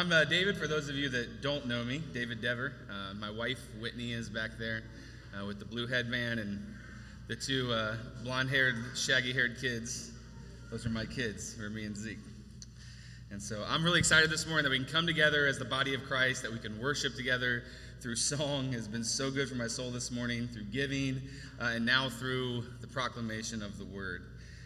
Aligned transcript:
I'm 0.00 0.10
uh, 0.12 0.24
David, 0.24 0.56
for 0.56 0.66
those 0.66 0.88
of 0.88 0.96
you 0.96 1.10
that 1.10 1.42
don't 1.42 1.66
know 1.66 1.84
me, 1.84 2.00
David 2.14 2.40
Dever. 2.40 2.72
Uh, 2.90 3.12
my 3.12 3.28
wife, 3.28 3.58
Whitney, 3.78 4.14
is 4.14 4.30
back 4.30 4.52
there 4.58 4.82
uh, 5.38 5.44
with 5.44 5.58
the 5.58 5.66
blue 5.66 5.86
headband 5.86 6.40
and 6.40 6.58
the 7.28 7.36
two 7.36 7.70
uh, 7.70 7.96
blonde 8.24 8.48
haired, 8.48 8.76
shaggy 8.96 9.34
haired 9.34 9.58
kids. 9.60 10.12
Those 10.70 10.86
are 10.86 10.88
my 10.88 11.04
kids, 11.04 11.54
for 11.54 11.68
me 11.68 11.84
and 11.84 11.94
Zeke. 11.94 12.16
And 13.30 13.42
so 13.42 13.62
I'm 13.68 13.84
really 13.84 13.98
excited 13.98 14.30
this 14.30 14.46
morning 14.46 14.64
that 14.64 14.70
we 14.70 14.78
can 14.78 14.90
come 14.90 15.06
together 15.06 15.46
as 15.46 15.58
the 15.58 15.66
body 15.66 15.94
of 15.94 16.02
Christ, 16.04 16.40
that 16.44 16.50
we 16.50 16.60
can 16.60 16.80
worship 16.80 17.14
together 17.14 17.64
through 18.00 18.16
song 18.16 18.72
has 18.72 18.88
been 18.88 19.04
so 19.04 19.30
good 19.30 19.50
for 19.50 19.56
my 19.56 19.66
soul 19.66 19.90
this 19.90 20.10
morning, 20.10 20.48
through 20.48 20.64
giving, 20.72 21.20
uh, 21.60 21.72
and 21.74 21.84
now 21.84 22.08
through 22.08 22.64
the 22.80 22.86
proclamation 22.86 23.62
of 23.62 23.76
the 23.76 23.84
word. 23.84 24.22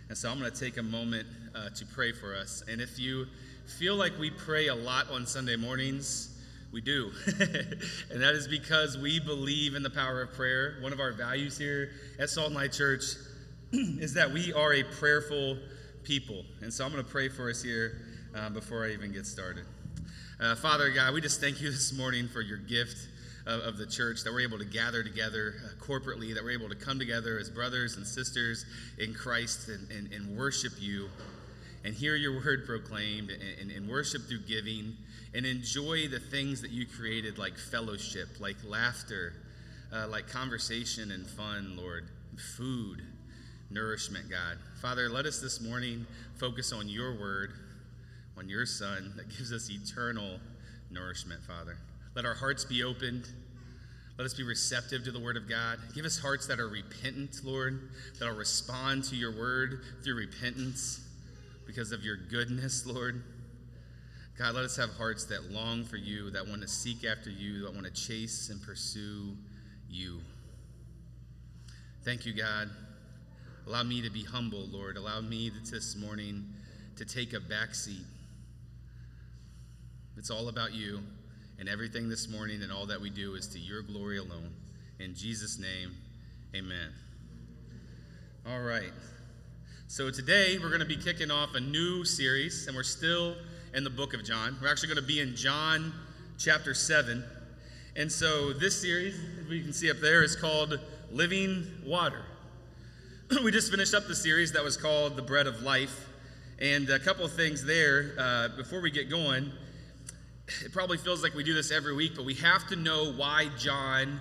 And 0.09 0.17
so 0.17 0.31
I'm 0.31 0.39
going 0.39 0.53
to 0.53 0.57
take 0.57 0.77
a 0.77 0.83
moment 0.83 1.27
uh, 1.57 1.71
to 1.71 1.87
pray 1.87 2.13
for 2.13 2.37
us. 2.37 2.63
And 2.69 2.81
if 2.81 3.01
you 3.01 3.27
feel 3.67 3.97
like 3.97 4.19
we 4.19 4.31
pray 4.31 4.69
a 4.69 4.75
lot 4.75 5.11
on 5.11 5.27
Sunday 5.27 5.57
mornings, 5.57 6.31
we 6.73 6.81
do. 6.81 7.13
and 7.27 8.21
that 8.21 8.35
is 8.35 8.49
because 8.49 8.99
we 8.99 9.21
believe 9.21 9.75
in 9.75 9.83
the 9.83 9.91
power 9.91 10.23
of 10.23 10.33
prayer. 10.33 10.77
One 10.81 10.93
of 10.93 11.01
our 11.01 11.13
values 11.13 11.57
here 11.57 11.91
at 12.19 12.31
Salt 12.31 12.49
and 12.49 12.57
Light 12.57 12.73
Church 12.73 13.05
is 13.73 14.15
that 14.15 14.31
we 14.31 14.53
are 14.53 14.75
a 14.75 14.83
prayerful 14.83 15.59
people. 16.03 16.45
And 16.63 16.73
so 16.73 16.85
I'm 16.85 16.93
going 16.93 17.05
to 17.05 17.11
pray 17.11 17.29
for 17.29 17.49
us 17.49 17.63
here 17.63 18.03
uh, 18.35 18.51
before 18.51 18.85
I 18.85 18.91
even 18.91 19.13
get 19.13 19.27
started. 19.27 19.65
Uh, 20.41 20.55
Father 20.57 20.91
God, 20.91 21.15
we 21.15 21.21
just 21.21 21.41
thank 21.41 21.61
you 21.61 21.71
this 21.73 21.93
morning 21.97 22.29
for 22.29 22.41
your 22.41 22.59
gift 22.59 23.09
of, 23.47 23.61
of 23.61 23.79
the 23.79 23.87
church, 23.87 24.23
that 24.25 24.33
we're 24.33 24.41
able 24.41 24.59
to 24.59 24.65
gather 24.65 25.03
together 25.03 25.55
uh, 25.65 25.85
corporately, 25.85 26.35
that 26.35 26.43
we're 26.43 26.51
able 26.51 26.69
to 26.69 26.75
come 26.75 26.99
together 26.99 27.39
as 27.39 27.49
brothers 27.49 27.97
and 27.97 28.07
sisters 28.07 28.67
in 28.99 29.15
Christ 29.15 29.69
and, 29.69 29.91
and, 29.91 30.13
and 30.13 30.37
worship 30.37 30.73
you 30.79 31.09
and 31.85 31.95
hear 31.95 32.17
your 32.17 32.33
word 32.33 32.65
proclaimed 32.67 33.31
and, 33.31 33.43
and, 33.61 33.71
and, 33.71 33.89
worship 33.89 34.23
through 34.27 34.41
giving 34.41 34.97
and 35.35 35.45
enjoy 35.45 36.09
the 36.09 36.19
things 36.19 36.63
that 36.63 36.71
you 36.71 36.87
created, 36.87 37.39
like 37.39 37.59
fellowship, 37.59 38.29
like 38.41 38.57
laughter, 38.67 39.35
uh, 39.93 40.09
like 40.09 40.27
conversation 40.27 41.11
and 41.11 41.27
fun, 41.27 41.77
Lord, 41.77 42.09
food, 42.57 43.03
nourishment, 43.71 44.31
God. 44.31 44.59
Father, 44.81 45.09
let 45.09 45.27
us 45.27 45.41
this 45.41 45.61
morning 45.61 46.07
focus 46.37 46.73
on 46.73 46.89
your 46.89 47.13
word, 47.21 47.53
on 48.39 48.49
your 48.49 48.65
son 48.65 49.13
that 49.17 49.29
gives 49.29 49.53
us 49.53 49.71
eternal 49.71 50.39
nourishment, 50.91 51.43
Father. 51.43 51.77
Let 52.15 52.25
our 52.25 52.35
hearts 52.35 52.65
be 52.65 52.83
opened. 52.83 53.29
Let 54.17 54.25
us 54.25 54.35
be 54.35 54.45
receptive 54.45 55.05
to 55.05 55.11
the 55.11 55.19
word 55.19 55.37
of 55.37 55.49
God. 55.49 55.79
Give 55.95 56.05
us 56.05 56.19
hearts 56.19 56.47
that 56.47 56.61
are 56.61 56.69
repentant, 56.69 57.41
Lord, 57.43 57.91
that 58.19 58.31
will 58.31 58.37
respond 58.37 59.03
to 59.05 59.17
your 59.17 59.37
word 59.37 59.81
through 60.05 60.15
repentance 60.15 61.01
because 61.67 61.93
of 61.93 62.05
your 62.05 62.17
goodness, 62.17 62.87
Lord. 62.87 63.23
God, 64.39 64.55
let 64.55 64.65
us 64.65 64.77
have 64.77 64.91
hearts 64.91 65.25
that 65.27 65.53
long 65.53 65.85
for 65.85 65.97
you, 65.97 66.31
that 66.31 66.47
want 66.47 66.63
to 66.63 66.69
seek 66.69 67.05
after 67.05 67.31
you, 67.31 67.63
that 67.63 67.73
want 67.73 67.87
to 67.87 67.93
chase 67.93 68.51
and 68.51 68.61
pursue 68.63 69.37
you. 69.89 70.21
Thank 72.05 72.27
you, 72.27 72.35
God. 72.35 72.69
Allow 73.67 73.85
me 73.85 74.03
to 74.03 74.11
be 74.11 74.25
humble, 74.25 74.67
Lord. 74.67 74.97
Allow 74.97 75.21
me 75.21 75.51
this 75.71 75.97
morning 75.97 76.45
to 76.97 77.05
take 77.05 77.33
a 77.33 77.41
back 77.41 77.75
seat. 77.75 78.05
It's 80.17 80.31
all 80.31 80.49
about 80.49 80.75
you, 80.75 81.01
and 81.59 81.69
everything 81.69 82.09
this 82.09 82.29
morning 82.29 82.63
and 82.63 82.71
all 82.71 82.87
that 82.87 83.01
we 83.01 83.11
do 83.11 83.35
is 83.35 83.47
to 83.49 83.59
your 83.59 83.83
glory 83.83 84.19
alone. 84.19 84.53
In 85.01 85.15
Jesus' 85.15 85.59
name, 85.59 85.93
amen. 86.55 86.93
All 88.47 88.61
right. 88.61 88.93
So 89.95 90.11
today 90.11 90.59
we're 90.61 90.71
going 90.71 90.81
to 90.81 90.87
be 90.87 90.97
kicking 90.97 91.31
off 91.31 91.55
a 91.55 91.61
new 91.61 92.05
series, 92.05 92.67
and 92.67 92.75
we're 92.75 92.83
still 92.83 93.37
in 93.75 93.85
the 93.85 93.91
book 93.91 94.13
of 94.13 94.25
John. 94.25 94.59
We're 94.61 94.69
actually 94.69 94.89
going 94.89 95.01
to 95.01 95.07
be 95.07 95.21
in 95.21 95.37
John 95.37 95.93
chapter 96.37 96.75
7. 96.75 97.23
And 97.95 98.11
so 98.11 98.53
this 98.53 98.81
series, 98.81 99.17
we 99.49 99.63
can 99.63 99.73
see 99.73 99.89
up 99.93 99.99
there, 99.99 100.25
is 100.25 100.35
called 100.35 100.81
Living 101.13 101.69
Water. 101.87 102.25
we 103.45 103.53
just 103.53 103.71
finished 103.71 103.95
up 103.95 104.09
the 104.09 104.17
series 104.17 104.51
that 104.51 104.65
was 104.65 104.77
called 104.77 105.15
The 105.15 105.23
Bread 105.23 105.47
of 105.47 105.63
Life. 105.63 106.09
And 106.59 106.91
a 106.91 106.99
couple 106.99 107.25
of 107.25 107.33
things 107.33 107.65
there 107.65 108.17
uh, 108.19 108.49
before 108.57 108.81
we 108.81 108.91
get 108.91 109.09
going. 109.09 109.53
It 110.65 110.73
probably 110.73 110.99
feels 110.99 111.23
like 111.23 111.35
we 111.35 111.45
do 111.45 111.55
this 111.55 111.71
every 111.71 111.95
week, 111.95 112.17
but 112.17 112.25
we 112.25 112.35
have 112.35 112.67
to 112.67 112.75
know 112.75 113.13
why 113.13 113.49
John 113.57 114.21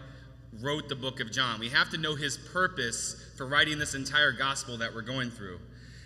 wrote 0.61 0.87
the 0.89 0.95
book 0.95 1.19
of 1.19 1.31
John. 1.31 1.59
We 1.59 1.69
have 1.69 1.89
to 1.89 1.97
know 1.97 2.15
his 2.15 2.37
purpose 2.37 3.31
for 3.37 3.47
writing 3.47 3.79
this 3.79 3.95
entire 3.95 4.31
gospel 4.31 4.77
that 4.77 4.93
we're 4.93 5.01
going 5.01 5.31
through. 5.31 5.59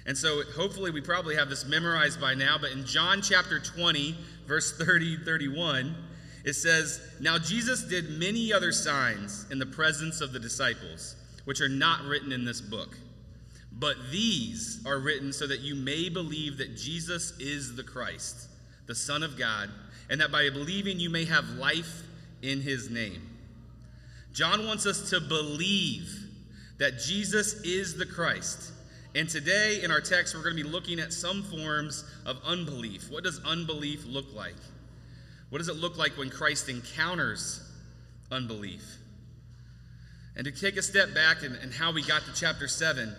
And 0.08 0.18
so 0.18 0.42
hopefully 0.56 0.90
we 0.90 1.02
probably 1.02 1.36
have 1.36 1.50
this 1.50 1.66
memorized 1.66 2.20
by 2.20 2.34
now, 2.34 2.58
but 2.58 2.72
in 2.72 2.86
John 2.86 3.22
chapter 3.22 3.60
20, 3.60 4.16
verse 4.48 4.72
30 4.72 5.18
31, 5.26 5.96
it 6.46 6.54
says, 6.54 7.02
Now 7.20 7.38
Jesus 7.38 7.84
did 7.84 8.10
many 8.10 8.54
other 8.54 8.72
signs 8.72 9.46
in 9.52 9.60
the 9.60 9.66
presence 9.66 10.22
of 10.22 10.32
the 10.32 10.40
disciples, 10.40 11.18
which 11.44 11.60
are 11.60 11.68
not 11.68 12.06
written 12.06 12.32
in 12.32 12.46
this 12.46 12.62
book. 12.62 12.98
But 13.74 13.98
these 14.10 14.82
are 14.86 14.98
written 14.98 15.34
so 15.34 15.46
that 15.46 15.60
you 15.60 15.76
may 15.76 16.08
believe 16.08 16.58
that 16.58 16.78
Jesus 16.78 17.38
is 17.38 17.76
the 17.76 17.84
Christ, 17.84 18.48
the 18.88 18.96
Son 18.96 19.24
of 19.24 19.38
God, 19.38 19.70
and 20.10 20.22
that 20.22 20.32
by 20.32 20.50
believing 20.50 21.02
you 21.02 21.10
may 21.10 21.26
have 21.26 21.50
life 21.50 22.04
in 22.42 22.62
his 22.62 22.90
name. 22.90 23.22
John 24.32 24.66
wants 24.66 24.86
us 24.86 25.10
to 25.10 25.20
believe 25.20 26.30
that 26.78 26.98
Jesus 27.00 27.62
is 27.64 27.98
the 27.98 28.06
Christ. 28.06 28.72
And 29.16 29.28
today 29.28 29.82
in 29.84 29.92
our 29.92 30.02
text, 30.02 30.36
we're 30.36 30.44
going 30.44 30.56
to 30.56 30.64
be 30.64 30.70
looking 30.70 31.00
at 31.00 31.14
some 31.14 31.44
forms 31.44 32.04
of 32.26 32.40
unbelief. 32.46 33.10
What 33.10 33.24
does 33.24 33.42
unbelief 33.46 34.06
look 34.06 34.34
like? 34.36 34.56
What 35.50 35.60
does 35.60 35.70
it 35.70 35.78
look 35.78 35.98
like 35.98 36.18
when 36.18 36.30
Christ 36.30 36.70
encounters 36.70 37.62
unbelief? 38.32 38.84
And 40.36 40.46
to 40.46 40.52
take 40.52 40.78
a 40.78 40.82
step 40.82 41.14
back 41.16 41.42
and, 41.44 41.56
and 41.56 41.74
how 41.74 41.92
we 41.92 42.04
got 42.04 42.24
to 42.26 42.34
chapter 42.34 42.68
7, 42.68 43.16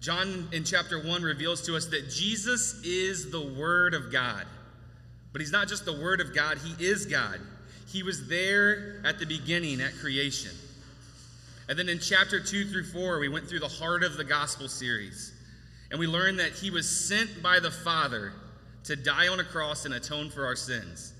John 0.00 0.48
in 0.52 0.64
chapter 0.64 1.00
1 1.02 1.22
reveals 1.22 1.62
to 1.62 1.76
us 1.76 1.86
that 1.86 2.10
Jesus 2.10 2.82
is 2.84 3.30
the 3.30 3.40
Word 3.40 3.94
of 3.94 4.12
God. 4.12 4.44
But 5.32 5.40
he's 5.40 5.52
not 5.52 5.68
just 5.68 5.84
the 5.84 5.98
Word 5.98 6.20
of 6.20 6.34
God, 6.34 6.58
he 6.58 6.84
is 6.84 7.06
God. 7.06 7.40
He 7.88 8.02
was 8.02 8.28
there 8.28 9.00
at 9.04 9.18
the 9.18 9.26
beginning 9.26 9.80
at 9.80 9.94
creation. 9.94 10.50
And 11.68 11.78
then 11.78 11.88
in 11.88 11.98
chapter 11.98 12.40
2 12.40 12.66
through 12.66 12.84
4, 12.84 13.18
we 13.18 13.28
went 13.28 13.48
through 13.48 13.60
the 13.60 13.68
heart 13.68 14.02
of 14.02 14.16
the 14.16 14.24
gospel 14.24 14.68
series. 14.68 15.32
And 15.90 16.00
we 16.00 16.06
learned 16.06 16.40
that 16.40 16.52
he 16.52 16.70
was 16.70 16.88
sent 16.88 17.42
by 17.42 17.60
the 17.60 17.70
Father 17.70 18.32
to 18.84 18.96
die 18.96 19.28
on 19.28 19.40
a 19.40 19.44
cross 19.44 19.84
and 19.84 19.94
atone 19.94 20.30
for 20.30 20.44
our 20.44 20.56
sins. 20.56 21.12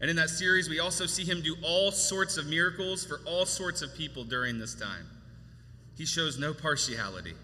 And 0.00 0.10
in 0.10 0.16
that 0.16 0.30
series, 0.30 0.68
we 0.68 0.80
also 0.80 1.06
see 1.06 1.24
him 1.24 1.42
do 1.42 1.56
all 1.62 1.90
sorts 1.90 2.36
of 2.36 2.46
miracles 2.46 3.04
for 3.04 3.20
all 3.26 3.46
sorts 3.46 3.82
of 3.82 3.94
people 3.94 4.24
during 4.24 4.58
this 4.58 4.74
time. 4.74 5.06
He 5.96 6.04
shows 6.04 6.38
no 6.38 6.52
partiality. 6.52 7.34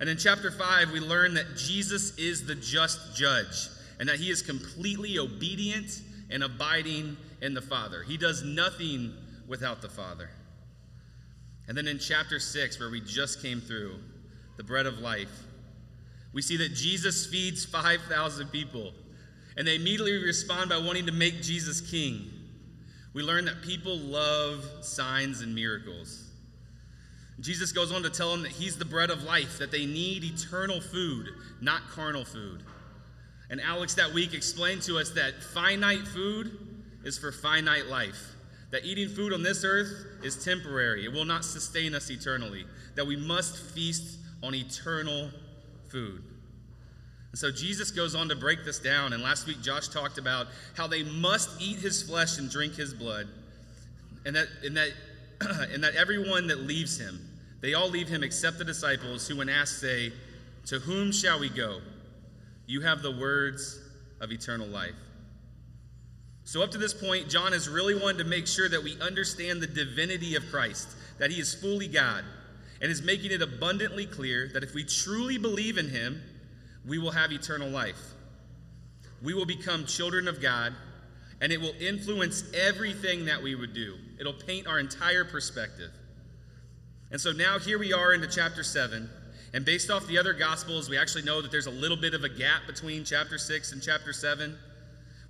And 0.00 0.08
in 0.08 0.16
chapter 0.16 0.50
5, 0.50 0.90
we 0.92 1.00
learn 1.00 1.34
that 1.34 1.56
Jesus 1.56 2.16
is 2.16 2.46
the 2.46 2.54
just 2.54 3.16
judge 3.16 3.68
and 3.98 4.08
that 4.08 4.16
he 4.16 4.30
is 4.30 4.42
completely 4.42 5.18
obedient 5.18 6.00
and 6.30 6.42
abiding 6.42 7.16
in 7.40 7.54
the 7.54 7.62
Father. 7.62 8.02
He 8.02 8.16
does 8.16 8.42
nothing 8.42 9.12
without 9.46 9.82
the 9.82 9.88
Father. 9.88 10.30
And 11.68 11.76
then 11.76 11.88
in 11.88 11.98
chapter 11.98 12.38
6, 12.38 12.78
where 12.78 12.90
we 12.90 13.00
just 13.00 13.40
came 13.40 13.60
through, 13.60 13.96
the 14.56 14.64
bread 14.64 14.86
of 14.86 14.98
life, 14.98 15.42
we 16.32 16.42
see 16.42 16.56
that 16.58 16.74
Jesus 16.74 17.26
feeds 17.26 17.64
5,000 17.64 18.48
people, 18.48 18.92
and 19.56 19.66
they 19.66 19.76
immediately 19.76 20.22
respond 20.22 20.70
by 20.70 20.78
wanting 20.78 21.06
to 21.06 21.12
make 21.12 21.42
Jesus 21.42 21.80
king. 21.80 22.30
We 23.14 23.22
learn 23.22 23.44
that 23.44 23.62
people 23.62 23.96
love 23.96 24.64
signs 24.82 25.40
and 25.40 25.54
miracles. 25.54 26.24
Jesus 27.40 27.72
goes 27.72 27.92
on 27.92 28.02
to 28.02 28.10
tell 28.10 28.30
them 28.30 28.42
that 28.42 28.52
he's 28.52 28.76
the 28.76 28.84
bread 28.84 29.10
of 29.10 29.22
life, 29.24 29.58
that 29.58 29.70
they 29.70 29.86
need 29.86 30.24
eternal 30.24 30.80
food, 30.80 31.28
not 31.60 31.88
carnal 31.88 32.24
food. 32.24 32.62
And 33.50 33.60
Alex 33.60 33.94
that 33.94 34.12
week 34.12 34.34
explained 34.34 34.82
to 34.82 34.98
us 34.98 35.10
that 35.10 35.42
finite 35.42 36.06
food 36.06 36.56
is 37.04 37.18
for 37.18 37.32
finite 37.32 37.86
life 37.86 38.34
that 38.74 38.84
eating 38.84 39.08
food 39.08 39.32
on 39.32 39.40
this 39.40 39.62
earth 39.62 40.04
is 40.24 40.44
temporary, 40.44 41.04
it 41.04 41.12
will 41.12 41.24
not 41.24 41.44
sustain 41.44 41.94
us 41.94 42.10
eternally, 42.10 42.64
that 42.96 43.06
we 43.06 43.14
must 43.14 43.56
feast 43.56 44.18
on 44.42 44.52
eternal 44.52 45.30
food. 45.86 46.24
And 47.30 47.38
so 47.38 47.52
Jesus 47.52 47.92
goes 47.92 48.16
on 48.16 48.28
to 48.30 48.34
break 48.34 48.64
this 48.64 48.80
down. 48.80 49.12
And 49.12 49.22
last 49.22 49.46
week, 49.46 49.62
Josh 49.62 49.86
talked 49.86 50.18
about 50.18 50.48
how 50.76 50.88
they 50.88 51.04
must 51.04 51.50
eat 51.62 51.76
his 51.76 52.02
flesh 52.02 52.38
and 52.38 52.50
drink 52.50 52.74
his 52.74 52.92
blood, 52.92 53.28
and 54.26 54.34
that, 54.34 54.48
and 54.64 54.76
that, 54.76 54.88
and 55.72 55.84
that 55.84 55.94
everyone 55.94 56.48
that 56.48 56.62
leaves 56.62 56.98
him, 56.98 57.20
they 57.60 57.74
all 57.74 57.88
leave 57.88 58.08
him 58.08 58.24
except 58.24 58.58
the 58.58 58.64
disciples 58.64 59.28
who, 59.28 59.36
when 59.36 59.48
asked, 59.48 59.80
say, 59.80 60.12
To 60.66 60.80
whom 60.80 61.12
shall 61.12 61.38
we 61.38 61.48
go? 61.48 61.78
You 62.66 62.80
have 62.80 63.02
the 63.02 63.12
words 63.12 63.80
of 64.20 64.32
eternal 64.32 64.66
life. 64.66 64.96
So, 66.44 66.62
up 66.62 66.70
to 66.72 66.78
this 66.78 66.92
point, 66.92 67.30
John 67.30 67.52
has 67.52 67.68
really 67.68 67.94
wanted 67.94 68.18
to 68.18 68.24
make 68.24 68.46
sure 68.46 68.68
that 68.68 68.82
we 68.82 69.00
understand 69.00 69.62
the 69.62 69.66
divinity 69.66 70.36
of 70.36 70.44
Christ, 70.50 70.88
that 71.18 71.30
he 71.30 71.40
is 71.40 71.54
fully 71.54 71.88
God, 71.88 72.22
and 72.82 72.90
is 72.90 73.02
making 73.02 73.32
it 73.32 73.40
abundantly 73.40 74.04
clear 74.04 74.50
that 74.52 74.62
if 74.62 74.74
we 74.74 74.84
truly 74.84 75.38
believe 75.38 75.78
in 75.78 75.88
him, 75.88 76.20
we 76.86 76.98
will 76.98 77.12
have 77.12 77.32
eternal 77.32 77.70
life. 77.70 78.12
we 79.22 79.32
will 79.32 79.46
become 79.46 79.86
children 79.86 80.28
of 80.28 80.42
God, 80.42 80.74
and 81.40 81.50
it 81.50 81.58
will 81.58 81.74
influence 81.80 82.44
everything 82.52 83.24
that 83.24 83.42
we 83.42 83.54
would 83.54 83.72
do. 83.72 83.96
It'll 84.20 84.34
paint 84.34 84.66
our 84.66 84.78
entire 84.78 85.24
perspective. 85.24 85.90
And 87.10 87.18
so 87.18 87.32
now 87.32 87.58
here 87.58 87.78
we 87.78 87.92
are 87.94 88.12
into 88.12 88.26
chapter 88.26 88.62
7. 88.62 89.08
And 89.54 89.64
based 89.64 89.90
off 89.90 90.06
the 90.06 90.18
other 90.18 90.34
gospels, 90.34 90.90
we 90.90 90.98
actually 90.98 91.22
know 91.22 91.40
that 91.40 91.50
there's 91.50 91.68
a 91.68 91.70
little 91.70 91.96
bit 91.96 92.12
of 92.12 92.24
a 92.24 92.28
gap 92.28 92.66
between 92.66 93.04
chapter 93.04 93.38
6 93.38 93.72
and 93.72 93.82
chapter 93.82 94.12
7, 94.12 94.58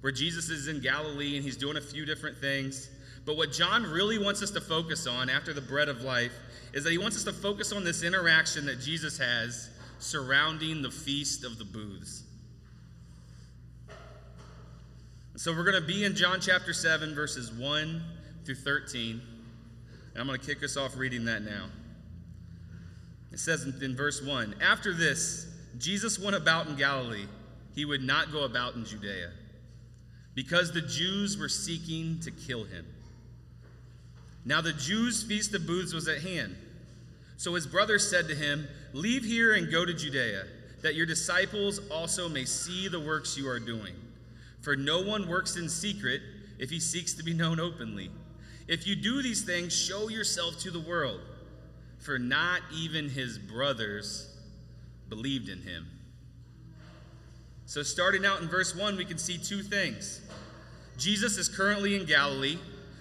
where 0.05 0.13
Jesus 0.13 0.51
is 0.51 0.69
in 0.69 0.81
Galilee 0.81 1.37
and 1.37 1.43
he's 1.43 1.57
doing 1.57 1.79
a 1.79 1.81
few 1.81 2.05
different 2.05 2.37
things. 2.37 2.91
But 3.25 3.39
what 3.39 3.53
John 3.53 3.85
really 3.85 4.19
wants 4.19 4.43
us 4.43 4.51
to 4.51 4.61
focus 4.61 5.07
on 5.07 5.31
after 5.31 5.55
the 5.55 5.63
bread 5.63 5.89
of 5.89 6.03
life 6.03 6.35
is 6.75 6.85
that 6.85 6.91
he 6.91 6.99
wants 6.99 7.17
us 7.17 7.25
to 7.25 7.33
focus 7.33 7.73
on 7.73 7.85
this 7.85 8.03
interaction 8.03 8.67
that 8.67 8.83
Jesus 8.83 9.17
has 9.17 9.71
surrounding 10.01 10.83
the 10.83 10.91
feast 10.91 11.43
of 11.43 11.57
the 11.57 11.65
booths. 11.65 12.23
So 15.37 15.53
we're 15.53 15.65
going 15.65 15.81
to 15.81 15.89
be 15.89 16.05
in 16.05 16.15
John 16.15 16.39
chapter 16.39 16.75
7, 16.75 17.15
verses 17.15 17.51
1 17.51 18.03
through 18.45 18.57
13. 18.57 19.23
And 20.13 20.21
I'm 20.21 20.27
going 20.27 20.39
to 20.39 20.47
kick 20.47 20.63
us 20.63 20.77
off 20.77 20.99
reading 20.99 21.25
that 21.25 21.41
now. 21.41 21.69
It 23.33 23.39
says 23.39 23.65
in, 23.65 23.83
in 23.83 23.97
verse 23.97 24.21
1 24.23 24.57
After 24.61 24.93
this, 24.93 25.51
Jesus 25.79 26.19
went 26.19 26.37
about 26.37 26.67
in 26.67 26.77
Galilee. 26.77 27.25
He 27.75 27.87
would 27.87 28.03
not 28.03 28.33
go 28.33 28.45
about 28.45 28.75
in 28.75 28.85
Judea, 28.85 29.31
because 30.35 30.73
the 30.73 30.81
Jews 30.81 31.39
were 31.39 31.49
seeking 31.49 32.19
to 32.21 32.31
kill 32.31 32.65
him. 32.65 32.87
Now 34.45 34.61
the 34.61 34.73
Jews' 34.73 35.23
feast 35.23 35.55
of 35.55 35.67
booths 35.67 35.95
was 35.95 36.09
at 36.09 36.23
hand. 36.23 36.57
So 37.37 37.55
his 37.55 37.67
brothers 37.67 38.09
said 38.09 38.29
to 38.29 38.35
him, 38.35 38.69
Leave 38.93 39.25
here 39.25 39.55
and 39.55 39.71
go 39.71 39.85
to 39.85 39.95
Judea, 39.95 40.45
that 40.83 40.95
your 40.95 41.07
disciples 41.07 41.81
also 41.91 42.29
may 42.29 42.45
see 42.45 42.89
the 42.89 43.01
works 43.01 43.37
you 43.37 43.49
are 43.49 43.61
doing. 43.61 43.95
For 44.61 44.77
no 44.77 45.03
one 45.03 45.29
works 45.29 45.57
in 45.57 45.69
secret 45.69 46.21
if 46.59 46.71
he 46.71 46.81
seeks 46.81 47.15
to 47.15 47.23
be 47.23 47.35
known 47.35 47.59
openly. 47.59 48.11
If 48.69 48.87
you 48.87 48.97
do 48.97 49.23
these 49.23 49.43
things, 49.43 49.77
show 49.77 50.09
yourself 50.09 50.59
to 50.61 50.71
the 50.71 50.81
world 50.81 51.21
for 51.99 52.19
not 52.19 52.61
even 52.73 53.09
his 53.09 53.39
brothers 53.39 54.31
believed 55.09 55.49
in 55.49 55.63
him. 55.63 55.87
So, 57.67 57.83
starting 57.83 58.27
out 58.27 58.43
in 58.43 58.49
verse 58.49 58.75
1, 58.77 58.97
we 58.97 59.05
can 59.05 59.19
see 59.19 59.39
two 59.39 59.63
things. 59.63 60.21
Jesus 60.99 61.39
is 61.39 61.49
currently 61.49 61.97
in 61.97 62.05
Galilee, 62.05 62.59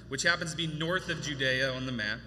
which 0.09 0.23
happens 0.23 0.51
to 0.51 0.57
be 0.57 0.67
north 0.67 1.09
of 1.09 1.21
Judea 1.21 1.73
on 1.73 1.85
the 1.85 1.91
map. 1.91 2.19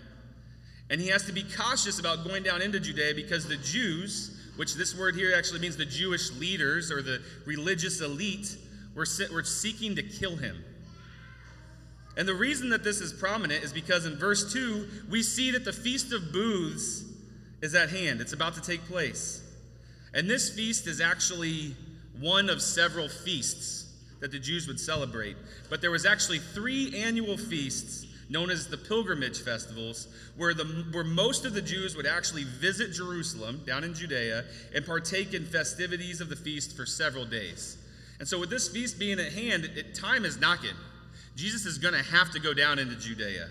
And 0.90 1.00
he 1.00 1.08
has 1.08 1.24
to 1.24 1.32
be 1.32 1.42
cautious 1.42 1.98
about 1.98 2.24
going 2.24 2.42
down 2.42 2.62
into 2.62 2.78
Judea 2.78 3.14
because 3.14 3.48
the 3.48 3.56
Jews, 3.56 4.38
which 4.56 4.74
this 4.74 4.96
word 4.96 5.16
here 5.16 5.34
actually 5.36 5.60
means 5.60 5.76
the 5.76 5.84
Jewish 5.84 6.30
leaders 6.32 6.92
or 6.92 7.02
the 7.02 7.22
religious 7.44 8.00
elite, 8.00 8.56
were, 8.94 9.06
were 9.32 9.42
seeking 9.42 9.96
to 9.96 10.02
kill 10.02 10.36
him. 10.36 10.62
And 12.16 12.28
the 12.28 12.34
reason 12.34 12.70
that 12.70 12.84
this 12.84 13.00
is 13.00 13.12
prominent 13.12 13.64
is 13.64 13.72
because 13.72 14.06
in 14.06 14.16
verse 14.16 14.52
2, 14.52 14.88
we 15.10 15.22
see 15.22 15.50
that 15.50 15.64
the 15.64 15.72
Feast 15.72 16.12
of 16.12 16.32
Booths 16.32 17.04
is 17.60 17.74
at 17.74 17.90
hand, 17.90 18.20
it's 18.20 18.32
about 18.32 18.54
to 18.54 18.60
take 18.60 18.84
place. 18.84 19.42
And 20.14 20.30
this 20.30 20.48
feast 20.48 20.86
is 20.86 21.00
actually 21.00 21.74
one 22.20 22.48
of 22.50 22.62
several 22.62 23.08
feasts 23.08 23.84
that 24.20 24.32
the 24.32 24.38
Jews 24.38 24.66
would 24.66 24.80
celebrate. 24.80 25.36
But 25.68 25.80
there 25.80 25.90
was 25.90 26.06
actually 26.06 26.38
three 26.38 26.96
annual 26.96 27.36
feasts 27.36 28.06
known 28.28 28.50
as 28.50 28.66
the 28.66 28.76
pilgrimage 28.76 29.40
festivals, 29.40 30.08
where, 30.36 30.52
the, 30.52 30.64
where 30.92 31.04
most 31.04 31.44
of 31.44 31.54
the 31.54 31.62
Jews 31.62 31.96
would 31.96 32.06
actually 32.06 32.44
visit 32.44 32.92
Jerusalem 32.92 33.62
down 33.66 33.84
in 33.84 33.94
Judea 33.94 34.44
and 34.74 34.84
partake 34.84 35.32
in 35.32 35.44
festivities 35.44 36.20
of 36.20 36.28
the 36.28 36.36
feast 36.36 36.76
for 36.76 36.86
several 36.86 37.24
days. 37.24 37.78
And 38.18 38.26
so, 38.26 38.40
with 38.40 38.50
this 38.50 38.68
feast 38.68 38.98
being 38.98 39.20
at 39.20 39.32
hand, 39.32 39.64
it, 39.76 39.94
time 39.94 40.24
is 40.24 40.40
knocking. 40.40 40.74
Jesus 41.36 41.66
is 41.66 41.78
going 41.78 41.94
to 41.94 42.02
have 42.02 42.30
to 42.32 42.40
go 42.40 42.54
down 42.54 42.78
into 42.78 42.96
Judea. 42.96 43.48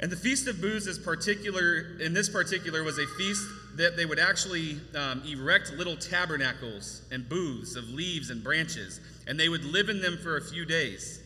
And 0.00 0.12
the 0.12 0.16
Feast 0.16 0.46
of 0.46 0.60
Booths 0.60 0.86
is 0.86 0.98
particular, 0.98 1.98
in 2.00 2.12
this 2.12 2.28
particular, 2.28 2.84
was 2.84 2.98
a 2.98 3.06
feast 3.18 3.44
that 3.76 3.96
they 3.96 4.06
would 4.06 4.20
actually 4.20 4.80
um, 4.94 5.22
erect 5.26 5.72
little 5.72 5.96
tabernacles 5.96 7.02
and 7.10 7.28
booths 7.28 7.74
of 7.74 7.88
leaves 7.88 8.30
and 8.30 8.42
branches, 8.42 9.00
and 9.26 9.38
they 9.38 9.48
would 9.48 9.64
live 9.64 9.88
in 9.88 10.00
them 10.00 10.16
for 10.22 10.36
a 10.36 10.40
few 10.40 10.64
days, 10.64 11.20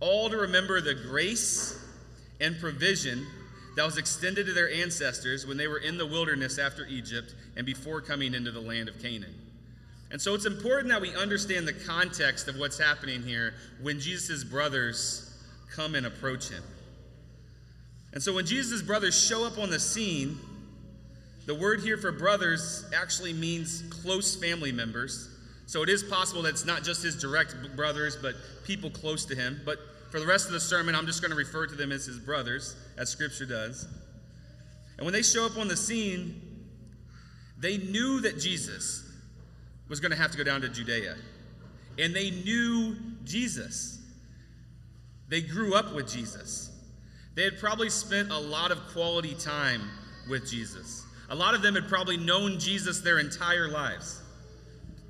all 0.00 0.28
to 0.28 0.36
remember 0.36 0.80
the 0.80 0.94
grace 0.94 1.82
and 2.40 2.58
provision 2.58 3.26
that 3.76 3.84
was 3.84 3.96
extended 3.96 4.44
to 4.44 4.52
their 4.52 4.70
ancestors 4.70 5.46
when 5.46 5.56
they 5.56 5.68
were 5.68 5.78
in 5.78 5.96
the 5.96 6.06
wilderness 6.06 6.58
after 6.58 6.86
Egypt 6.86 7.34
and 7.56 7.64
before 7.64 8.02
coming 8.02 8.34
into 8.34 8.50
the 8.50 8.60
land 8.60 8.88
of 8.88 9.00
Canaan. 9.00 9.34
And 10.10 10.20
so 10.20 10.34
it's 10.34 10.44
important 10.44 10.88
that 10.88 11.00
we 11.00 11.14
understand 11.14 11.66
the 11.66 11.72
context 11.72 12.46
of 12.46 12.56
what's 12.56 12.78
happening 12.78 13.22
here 13.22 13.54
when 13.80 13.98
Jesus' 13.98 14.44
brothers 14.44 15.34
come 15.74 15.94
and 15.94 16.04
approach 16.04 16.50
him. 16.50 16.62
And 18.12 18.22
so 18.22 18.34
when 18.34 18.46
Jesus' 18.46 18.82
brothers 18.82 19.18
show 19.18 19.44
up 19.44 19.58
on 19.58 19.70
the 19.70 19.80
scene, 19.80 20.38
the 21.46 21.54
word 21.54 21.80
here 21.80 21.96
for 21.96 22.12
brothers 22.12 22.84
actually 22.94 23.32
means 23.32 23.82
close 23.90 24.36
family 24.36 24.72
members. 24.72 25.28
So 25.66 25.82
it 25.82 25.88
is 25.88 26.02
possible 26.02 26.42
that 26.42 26.50
it's 26.50 26.66
not 26.66 26.82
just 26.82 27.02
his 27.02 27.18
direct 27.18 27.54
brothers, 27.74 28.16
but 28.20 28.34
people 28.64 28.90
close 28.90 29.24
to 29.26 29.34
him. 29.34 29.60
But 29.64 29.78
for 30.10 30.20
the 30.20 30.26
rest 30.26 30.46
of 30.46 30.52
the 30.52 30.60
sermon, 30.60 30.94
I'm 30.94 31.06
just 31.06 31.22
going 31.22 31.30
to 31.30 31.36
refer 31.36 31.66
to 31.66 31.74
them 31.74 31.90
as 31.90 32.04
his 32.04 32.18
brothers, 32.18 32.76
as 32.98 33.08
scripture 33.08 33.46
does. 33.46 33.86
And 34.98 35.06
when 35.06 35.14
they 35.14 35.22
show 35.22 35.46
up 35.46 35.56
on 35.56 35.68
the 35.68 35.76
scene, 35.76 36.40
they 37.58 37.78
knew 37.78 38.20
that 38.20 38.38
Jesus, 38.38 39.08
was 39.88 40.00
going 40.00 40.10
to 40.10 40.16
have 40.16 40.30
to 40.30 40.38
go 40.38 40.44
down 40.44 40.60
to 40.62 40.68
Judea. 40.68 41.16
And 41.98 42.14
they 42.14 42.30
knew 42.30 42.96
Jesus. 43.24 44.00
They 45.28 45.40
grew 45.42 45.74
up 45.74 45.94
with 45.94 46.10
Jesus. 46.10 46.71
They 47.34 47.44
had 47.44 47.58
probably 47.58 47.90
spent 47.90 48.30
a 48.30 48.38
lot 48.38 48.70
of 48.70 48.78
quality 48.88 49.34
time 49.34 49.82
with 50.28 50.48
Jesus. 50.48 51.04
A 51.30 51.34
lot 51.34 51.54
of 51.54 51.62
them 51.62 51.74
had 51.74 51.88
probably 51.88 52.16
known 52.16 52.58
Jesus 52.58 53.00
their 53.00 53.18
entire 53.18 53.68
lives 53.68 54.20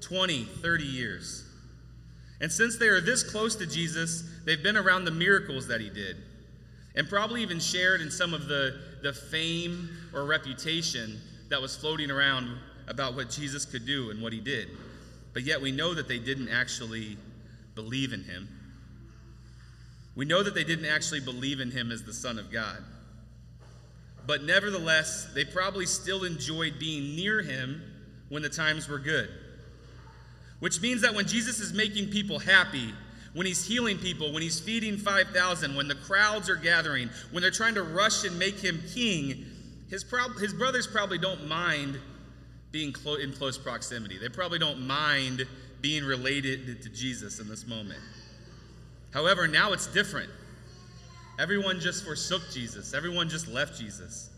20, 0.01 0.45
30 0.45 0.85
years. 0.85 1.45
And 2.41 2.51
since 2.51 2.77
they 2.77 2.89
are 2.89 3.01
this 3.01 3.23
close 3.23 3.55
to 3.57 3.67
Jesus, 3.67 4.25
they've 4.45 4.63
been 4.63 4.77
around 4.77 5.05
the 5.05 5.11
miracles 5.11 5.67
that 5.69 5.81
he 5.81 5.91
did 5.91 6.17
and 6.95 7.09
probably 7.09 7.43
even 7.43 7.59
shared 7.59 8.01
in 8.01 8.11
some 8.11 8.35
of 8.35 8.47
the, 8.47 8.81
the 9.03 9.13
fame 9.13 9.89
or 10.13 10.25
reputation 10.25 11.21
that 11.49 11.61
was 11.61 11.77
floating 11.77 12.11
around 12.11 12.57
about 12.89 13.15
what 13.15 13.31
Jesus 13.31 13.65
could 13.65 13.87
do 13.87 14.11
and 14.11 14.23
what 14.23 14.33
he 14.33 14.41
did. 14.41 14.69
But 15.33 15.45
yet 15.45 15.61
we 15.61 15.73
know 15.73 15.95
that 15.95 16.09
they 16.09 16.19
didn't 16.19 16.49
actually 16.49 17.17
believe 17.75 18.13
in 18.13 18.23
him. 18.25 18.49
We 20.15 20.25
know 20.25 20.43
that 20.43 20.55
they 20.55 20.65
didn't 20.65 20.87
actually 20.87 21.21
believe 21.21 21.61
in 21.61 21.71
him 21.71 21.91
as 21.91 22.03
the 22.03 22.13
Son 22.13 22.39
of 22.39 22.51
God. 22.53 22.79
But 24.27 24.45
nevertheless, 24.45 25.29
they 25.35 25.45
probably 25.45 25.87
still 25.87 26.25
enjoyed 26.25 26.79
being 26.79 27.17
near 27.17 27.43
him 27.43 27.83
when 28.29 28.43
the 28.43 28.49
times 28.49 28.89
were 28.89 28.99
good. 28.99 29.29
Which 30.61 30.81
means 30.81 31.03
that 31.03 31.15
when 31.15 31.27
Jesus 31.27 31.59
is 31.59 31.73
making 31.73 32.11
people 32.11 32.39
happy, 32.39 32.93
when 33.35 33.47
he's 33.47 33.67
healing 33.67 33.99
people, 33.99 34.33
when 34.33 34.43
he's 34.43 34.61
feeding 34.61 34.97
5,000, 34.97 35.75
when 35.75 35.89
the 35.89 35.95
crowds 35.95 36.49
are 36.49 36.57
gathering, 36.57 37.11
when 37.31 37.43
they're 37.43 37.51
trying 37.51 37.75
to 37.75 37.83
rush 37.83 38.25
and 38.25 38.39
make 38.39 38.59
him 38.59 38.81
king, 38.95 39.47
his, 39.89 40.05
prob- 40.05 40.39
his 40.39 40.53
brothers 40.53 40.87
probably 40.87 41.19
don't 41.19 41.49
mind 41.49 41.99
being 42.71 42.93
clo- 42.93 43.17
in 43.17 43.33
close 43.33 43.59
proximity. 43.59 44.19
They 44.19 44.29
probably 44.29 44.59
don't 44.59 44.87
mind 44.87 45.47
being 45.81 46.05
related 46.05 46.83
to 46.83 46.89
Jesus 46.91 47.41
in 47.41 47.49
this 47.49 47.67
moment. 47.67 48.01
However, 49.13 49.47
now 49.47 49.73
it's 49.73 49.87
different. 49.87 50.31
Everyone 51.39 51.81
just 51.81 52.05
forsook 52.05 52.43
Jesus, 52.53 52.95
everyone 52.95 53.29
just 53.29 53.49
left 53.49 53.79
Jesus. 53.79 54.31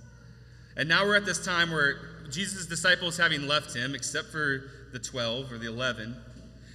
And 0.76 0.88
now 0.88 1.04
we're 1.04 1.16
at 1.16 1.25
this 1.25 1.45
time 1.45 1.71
where 1.71 1.99
Jesus' 2.31 2.66
disciples, 2.66 3.16
having 3.16 3.47
left 3.47 3.75
him, 3.75 3.95
except 3.95 4.28
for 4.28 4.71
the 4.93 4.99
12 4.99 5.52
or 5.52 5.59
the 5.59 5.69
11, 5.69 6.16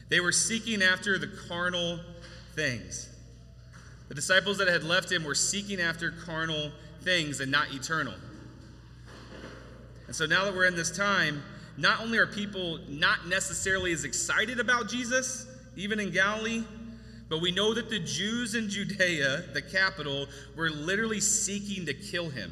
they 0.10 0.20
were 0.20 0.32
seeking 0.32 0.82
after 0.82 1.18
the 1.18 1.28
carnal 1.48 2.00
things. 2.56 3.10
The 4.08 4.16
disciples 4.16 4.58
that 4.58 4.68
had 4.68 4.84
left 4.84 5.12
him 5.12 5.24
were 5.24 5.36
seeking 5.36 5.80
after 5.80 6.12
carnal 6.12 6.72
things 7.02 7.40
and 7.42 7.52
not 7.52 7.74
eternal. 7.74 8.14
And 10.08 10.16
so 10.16 10.26
now 10.26 10.46
that 10.46 10.56
we're 10.56 10.66
in 10.66 10.76
this 10.76 10.96
time, 10.96 11.44
not 11.78 12.02
only 12.02 12.18
are 12.18 12.28
people 12.28 12.80
not 12.88 13.28
necessarily 13.28 13.92
as 13.92 14.04
excited 14.04 14.60
about 14.60 14.90
Jesus, 14.90 15.46
even 15.76 16.00
in 16.00 16.12
Galilee, 16.12 16.64
but 17.30 17.42
we 17.42 17.52
know 17.52 17.74
that 17.74 17.90
the 17.90 18.00
Jews 18.00 18.56
in 18.56 18.70
Judea, 18.70 19.44
the 19.54 19.62
capital, 19.62 20.28
were 20.56 20.70
literally 20.70 21.20
seeking 21.20 21.86
to 21.86 21.94
kill 21.94 22.30
him. 22.30 22.52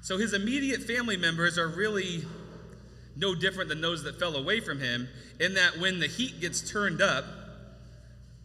So 0.00 0.18
his 0.18 0.32
immediate 0.32 0.82
family 0.82 1.16
members 1.16 1.56
are 1.58 1.68
really 1.68 2.24
no 3.16 3.34
different 3.34 3.68
than 3.68 3.80
those 3.80 4.02
that 4.04 4.18
fell 4.18 4.36
away 4.36 4.60
from 4.60 4.80
him, 4.80 5.08
in 5.40 5.54
that 5.54 5.78
when 5.78 6.00
the 6.00 6.06
heat 6.06 6.40
gets 6.40 6.68
turned 6.68 7.02
up, 7.02 7.24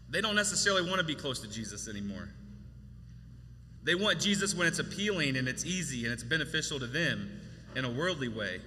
they 0.09 0.21
don't 0.21 0.35
necessarily 0.35 0.87
want 0.87 0.99
to 0.99 1.05
be 1.05 1.15
close 1.15 1.39
to 1.41 1.49
Jesus 1.49 1.87
anymore. 1.87 2.29
They 3.83 3.95
want 3.95 4.19
Jesus 4.19 4.55
when 4.55 4.67
it's 4.67 4.79
appealing 4.79 5.37
and 5.37 5.47
it's 5.47 5.65
easy 5.65 6.05
and 6.05 6.13
it's 6.13 6.23
beneficial 6.23 6.79
to 6.79 6.87
them 6.87 7.39
in 7.75 7.83
a 7.85 7.91
worldly 7.91 8.29
way. 8.29 8.61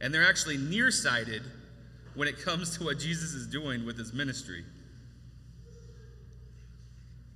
And 0.00 0.12
they're 0.12 0.28
actually 0.28 0.56
nearsighted 0.56 1.42
when 2.14 2.28
it 2.28 2.40
comes 2.40 2.76
to 2.78 2.84
what 2.84 2.98
Jesus 2.98 3.32
is 3.32 3.46
doing 3.46 3.84
with 3.84 3.98
his 3.98 4.12
ministry. 4.12 4.64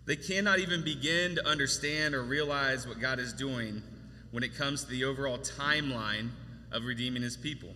They 0.07 0.17
cannot 0.17 0.59
even 0.59 0.83
begin 0.83 1.37
to 1.37 1.47
understand 1.47 2.15
or 2.15 2.23
realize 2.23 2.87
what 2.87 3.01
God 3.01 3.19
is 3.19 3.33
doing 3.33 3.83
when 4.31 4.43
it 4.43 4.55
comes 4.55 4.85
to 4.85 4.91
the 4.91 5.05
overall 5.05 5.39
timeline 5.39 6.31
of 6.73 6.85
redeeming 6.85 7.23
his 7.23 7.37
people. 7.37 7.71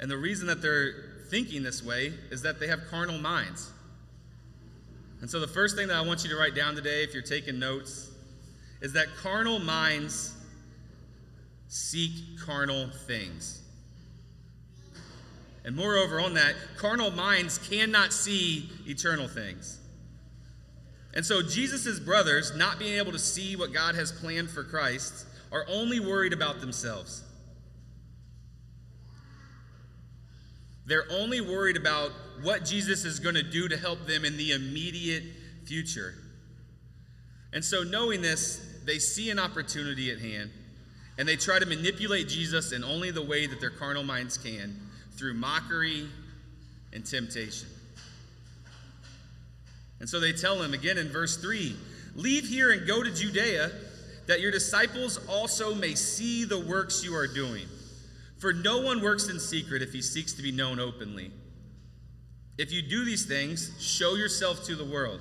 And 0.00 0.10
the 0.10 0.16
reason 0.16 0.46
that 0.46 0.62
they're 0.62 0.94
thinking 1.30 1.62
this 1.62 1.82
way 1.82 2.12
is 2.30 2.42
that 2.42 2.60
they 2.60 2.68
have 2.68 2.80
carnal 2.90 3.18
minds. 3.18 3.70
And 5.20 5.30
so, 5.30 5.38
the 5.38 5.46
first 5.46 5.76
thing 5.76 5.88
that 5.88 5.96
I 5.96 6.00
want 6.00 6.24
you 6.24 6.30
to 6.30 6.36
write 6.36 6.54
down 6.54 6.74
today, 6.74 7.04
if 7.04 7.14
you're 7.14 7.22
taking 7.22 7.58
notes, 7.58 8.10
is 8.80 8.92
that 8.94 9.06
carnal 9.16 9.60
minds 9.60 10.34
seek 11.68 12.38
carnal 12.44 12.88
things. 13.06 13.62
And 15.64 15.76
moreover, 15.76 16.20
on 16.20 16.34
that, 16.34 16.54
carnal 16.76 17.12
minds 17.12 17.58
cannot 17.58 18.12
see 18.12 18.68
eternal 18.86 19.28
things. 19.28 19.78
And 21.14 21.24
so, 21.24 21.42
Jesus' 21.42 22.00
brothers, 22.00 22.52
not 22.56 22.78
being 22.78 22.98
able 22.98 23.12
to 23.12 23.18
see 23.18 23.54
what 23.54 23.72
God 23.72 23.94
has 23.94 24.10
planned 24.10 24.50
for 24.50 24.64
Christ, 24.64 25.26
are 25.50 25.66
only 25.68 26.00
worried 26.00 26.32
about 26.32 26.60
themselves. 26.60 27.22
They're 30.86 31.06
only 31.10 31.40
worried 31.40 31.76
about 31.76 32.10
what 32.42 32.64
Jesus 32.64 33.04
is 33.04 33.20
going 33.20 33.34
to 33.34 33.42
do 33.42 33.68
to 33.68 33.76
help 33.76 34.06
them 34.06 34.24
in 34.24 34.36
the 34.36 34.52
immediate 34.52 35.22
future. 35.64 36.14
And 37.52 37.64
so, 37.64 37.82
knowing 37.82 38.22
this, 38.22 38.80
they 38.84 38.98
see 38.98 39.30
an 39.30 39.38
opportunity 39.38 40.10
at 40.10 40.18
hand 40.18 40.50
and 41.18 41.28
they 41.28 41.36
try 41.36 41.58
to 41.58 41.66
manipulate 41.66 42.28
Jesus 42.28 42.72
in 42.72 42.82
only 42.82 43.10
the 43.10 43.22
way 43.22 43.46
that 43.46 43.60
their 43.60 43.70
carnal 43.70 44.02
minds 44.02 44.38
can 44.38 44.76
through 45.12 45.34
mockery 45.34 46.08
and 46.92 47.04
temptation. 47.04 47.68
And 50.02 50.10
so 50.10 50.18
they 50.18 50.32
tell 50.32 50.60
him 50.60 50.74
again 50.74 50.98
in 50.98 51.08
verse 51.08 51.36
3 51.36 51.76
Leave 52.16 52.44
here 52.44 52.72
and 52.72 52.86
go 52.86 53.04
to 53.04 53.10
Judea, 53.10 53.70
that 54.26 54.40
your 54.40 54.50
disciples 54.50 55.18
also 55.28 55.74
may 55.74 55.94
see 55.94 56.44
the 56.44 56.58
works 56.58 57.04
you 57.04 57.14
are 57.14 57.28
doing. 57.28 57.66
For 58.38 58.52
no 58.52 58.80
one 58.80 59.00
works 59.00 59.28
in 59.28 59.38
secret 59.38 59.80
if 59.80 59.92
he 59.92 60.02
seeks 60.02 60.32
to 60.34 60.42
be 60.42 60.50
known 60.50 60.80
openly. 60.80 61.30
If 62.58 62.72
you 62.72 62.82
do 62.82 63.04
these 63.04 63.24
things, 63.24 63.72
show 63.80 64.14
yourself 64.14 64.64
to 64.64 64.74
the 64.74 64.84
world. 64.84 65.20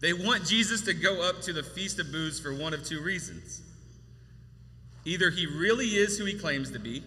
They 0.00 0.12
want 0.12 0.44
Jesus 0.44 0.82
to 0.82 0.94
go 0.94 1.22
up 1.22 1.40
to 1.42 1.52
the 1.52 1.62
Feast 1.62 2.00
of 2.00 2.10
Booths 2.10 2.40
for 2.40 2.52
one 2.52 2.74
of 2.74 2.84
two 2.84 3.00
reasons. 3.00 3.62
Either 5.04 5.30
he 5.30 5.46
really 5.46 5.86
is 5.86 6.18
who 6.18 6.24
he 6.24 6.36
claims 6.36 6.72
to 6.72 6.80
be, 6.80 7.04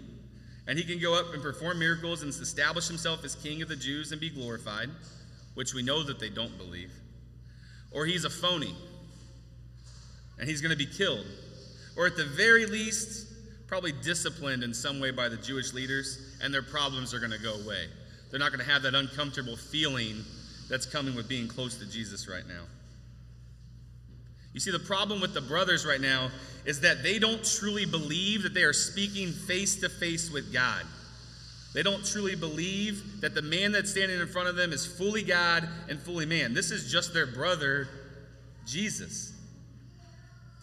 and 0.65 0.79
he 0.79 0.85
can 0.85 0.99
go 0.99 1.13
up 1.13 1.33
and 1.33 1.43
perform 1.43 1.77
miracles 1.77 2.23
and 2.23 2.31
establish 2.31 2.87
himself 2.87 3.23
as 3.25 3.35
king 3.35 3.61
of 3.61 3.67
the 3.67 3.75
Jews 3.75 4.13
and 4.13 4.19
be 4.19 4.29
glorified, 4.29 4.89
which 5.53 5.73
we 5.73 5.81
know 5.81 6.03
that 6.03 6.19
they 6.19 6.29
don't 6.29 6.57
believe, 6.57 6.91
or 7.91 8.05
he's 8.05 8.25
a 8.25 8.29
phony, 8.29 8.75
and 10.39 10.49
he's 10.49 10.61
going 10.61 10.71
to 10.71 10.77
be 10.77 10.85
killed, 10.85 11.25
or 11.97 12.07
at 12.07 12.15
the 12.15 12.25
very 12.25 12.65
least, 12.65 13.27
probably 13.67 13.91
disciplined 13.91 14.63
in 14.63 14.73
some 14.73 14.99
way 14.99 15.11
by 15.11 15.29
the 15.29 15.37
Jewish 15.37 15.73
leaders, 15.73 16.35
and 16.43 16.53
their 16.53 16.63
problems 16.63 17.13
are 17.13 17.19
going 17.19 17.31
to 17.31 17.39
go 17.39 17.53
away. 17.53 17.85
They're 18.29 18.39
not 18.39 18.51
going 18.51 18.65
to 18.65 18.71
have 18.71 18.81
that 18.83 18.95
uncomfortable 18.95 19.57
feeling 19.57 20.23
that's 20.69 20.85
coming 20.85 21.15
with 21.15 21.27
being 21.27 21.47
close 21.47 21.77
to 21.77 21.85
Jesus 21.89 22.27
right 22.29 22.47
now. 22.47 22.63
You 24.53 24.59
see, 24.59 24.71
the 24.71 24.79
problem 24.79 25.21
with 25.21 25.33
the 25.33 25.41
brothers 25.41 25.85
right 25.85 26.01
now 26.01 26.29
is 26.65 26.81
that 26.81 27.03
they 27.03 27.19
don't 27.19 27.43
truly 27.43 27.85
believe 27.85 28.43
that 28.43 28.53
they 28.53 28.63
are 28.63 28.73
speaking 28.73 29.31
face 29.31 29.77
to 29.77 29.89
face 29.89 30.31
with 30.31 30.51
God. 30.51 30.85
They 31.73 31.83
don't 31.83 32.05
truly 32.05 32.35
believe 32.35 33.21
that 33.21 33.33
the 33.33 33.41
man 33.41 33.71
that's 33.71 33.91
standing 33.91 34.19
in 34.19 34.27
front 34.27 34.49
of 34.49 34.55
them 34.55 34.73
is 34.73 34.85
fully 34.85 35.23
God 35.23 35.67
and 35.89 35.99
fully 35.99 36.25
man. 36.25 36.53
This 36.53 36.69
is 36.69 36.91
just 36.91 37.13
their 37.13 37.27
brother, 37.27 37.87
Jesus. 38.65 39.33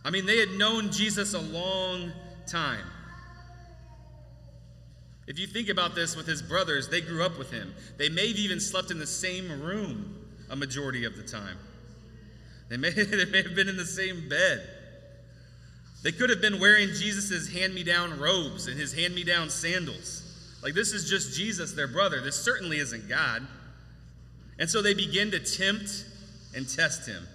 I 0.05 0.11
mean, 0.11 0.27
they 0.27 0.39
had 0.39 0.51
known 0.51 0.93
Jesus 0.93 1.35
a 1.35 1.41
long 1.41 2.13
time. 2.47 2.85
If 5.27 5.39
you 5.39 5.47
think 5.47 5.69
about 5.69 5.95
this 5.95 6.17
with 6.17 6.27
his 6.27 6.41
brothers, 6.43 6.89
they 6.89 7.01
grew 7.01 7.23
up 7.23 7.39
with 7.39 7.51
him. 7.51 7.75
They 7.97 8.09
may 8.09 8.29
have 8.29 8.37
even 8.39 8.61
slept 8.61 8.91
in 8.91 8.99
the 8.99 9.07
same 9.07 9.63
room 9.63 10.15
a 10.51 10.57
majority 10.57 11.05
of 11.05 11.17
the 11.17 11.23
time. 11.23 11.57
They 12.69 12.77
may, 12.77 12.91
they 12.93 13.25
may 13.27 13.43
have 13.43 13.55
been 13.55 13.69
in 13.69 13.77
the 13.77 13.85
same 13.87 14.29
bed. 14.29 14.67
They 16.03 16.13
could 16.13 16.31
have 16.31 16.41
been 16.41 16.61
wearing 16.61 16.89
Jesus' 16.89 17.53
hand 17.53 17.75
me 17.75 17.83
down 17.83 18.19
robes 18.19 18.69
and 18.69 18.79
his 18.79 18.93
hand 18.93 19.15
me 19.15 19.25
down 19.25 19.51
sandals. 19.51 20.28
Like, 20.63 20.75
this 20.75 20.93
is 20.93 21.09
just 21.09 21.37
Jesus, 21.37 21.73
their 21.73 21.87
brother. 21.87 22.21
This 22.21 22.37
certainly 22.37 22.79
isn't 22.79 23.09
God. 23.09 23.47
And 24.59 24.69
so 24.69 24.83
they 24.83 24.95
begin 24.95 25.31
to 25.31 25.39
tempt 25.41 26.05
and 26.55 26.69
test 26.69 27.07
him 27.07 27.27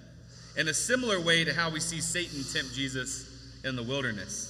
in 0.57 0.67
a 0.67 0.73
similar 0.73 1.19
way 1.19 1.43
to 1.43 1.53
how 1.53 1.69
we 1.69 1.79
see 1.79 2.01
Satan 2.01 2.43
tempt 2.43 2.73
Jesus 2.73 3.61
in 3.63 3.75
the 3.75 3.83
wilderness. 3.83 4.49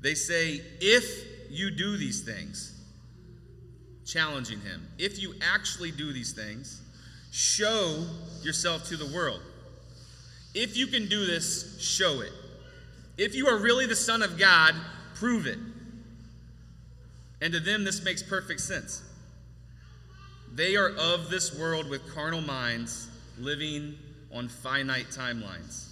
They 0.00 0.14
say, 0.14 0.60
If 0.80 1.50
you 1.50 1.70
do 1.70 1.96
these 1.96 2.22
things, 2.22 2.72
challenging 4.04 4.60
him. 4.60 4.86
If 4.98 5.20
you 5.20 5.34
actually 5.40 5.92
do 5.92 6.12
these 6.12 6.32
things, 6.32 6.82
show 7.30 8.04
yourself 8.42 8.84
to 8.88 8.96
the 8.96 9.14
world. 9.14 9.40
If 10.54 10.76
you 10.76 10.86
can 10.86 11.08
do 11.08 11.24
this, 11.24 11.80
show 11.80 12.20
it. 12.20 12.32
If 13.16 13.34
you 13.34 13.46
are 13.46 13.58
really 13.58 13.86
the 13.86 13.96
Son 13.96 14.22
of 14.22 14.38
God, 14.38 14.74
prove 15.14 15.46
it. 15.46 15.58
And 17.42 17.52
to 17.52 17.58
them, 17.58 17.82
this 17.82 18.04
makes 18.04 18.22
perfect 18.22 18.60
sense. 18.60 19.02
They 20.54 20.76
are 20.76 20.90
of 20.90 21.28
this 21.28 21.58
world 21.58 21.90
with 21.90 22.14
carnal 22.14 22.40
minds, 22.40 23.08
living 23.36 23.96
on 24.32 24.48
finite 24.48 25.08
timelines. 25.10 25.88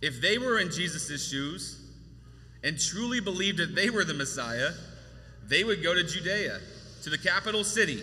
If 0.00 0.22
they 0.22 0.38
were 0.38 0.58
in 0.58 0.70
Jesus' 0.70 1.28
shoes, 1.28 1.78
and 2.62 2.80
truly 2.80 3.20
believed 3.20 3.58
that 3.58 3.74
they 3.74 3.90
were 3.90 4.02
the 4.02 4.14
Messiah, 4.14 4.70
they 5.46 5.62
would 5.62 5.82
go 5.82 5.94
to 5.94 6.02
Judea, 6.02 6.58
to 7.02 7.10
the 7.10 7.18
capital 7.18 7.62
city, 7.62 8.02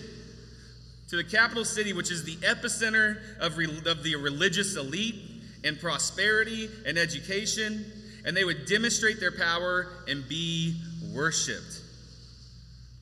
to 1.09 1.15
the 1.15 1.23
capital 1.23 1.65
city, 1.65 1.91
which 1.91 2.11
is 2.11 2.23
the 2.23 2.35
epicenter 2.35 3.17
of, 3.39 3.57
re- 3.57 3.81
of 3.87 4.03
the 4.03 4.15
religious 4.15 4.75
elite 4.75 5.15
and 5.63 5.79
prosperity 5.79 6.69
and 6.85 6.99
education, 6.99 7.83
and 8.25 8.37
they 8.37 8.43
would 8.43 8.67
demonstrate 8.67 9.19
their 9.19 9.31
power 9.31 9.87
and 10.07 10.29
be 10.29 10.79
worshiped. 11.15 11.80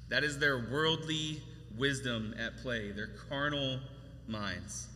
That 0.10 0.24
is 0.24 0.40
their 0.40 0.58
worldly 0.58 1.42
wisdom 1.78 2.36
at 2.38 2.58
play, 2.58 2.92
their 2.92 3.10
carnal 3.30 3.80
minds. 4.28 4.88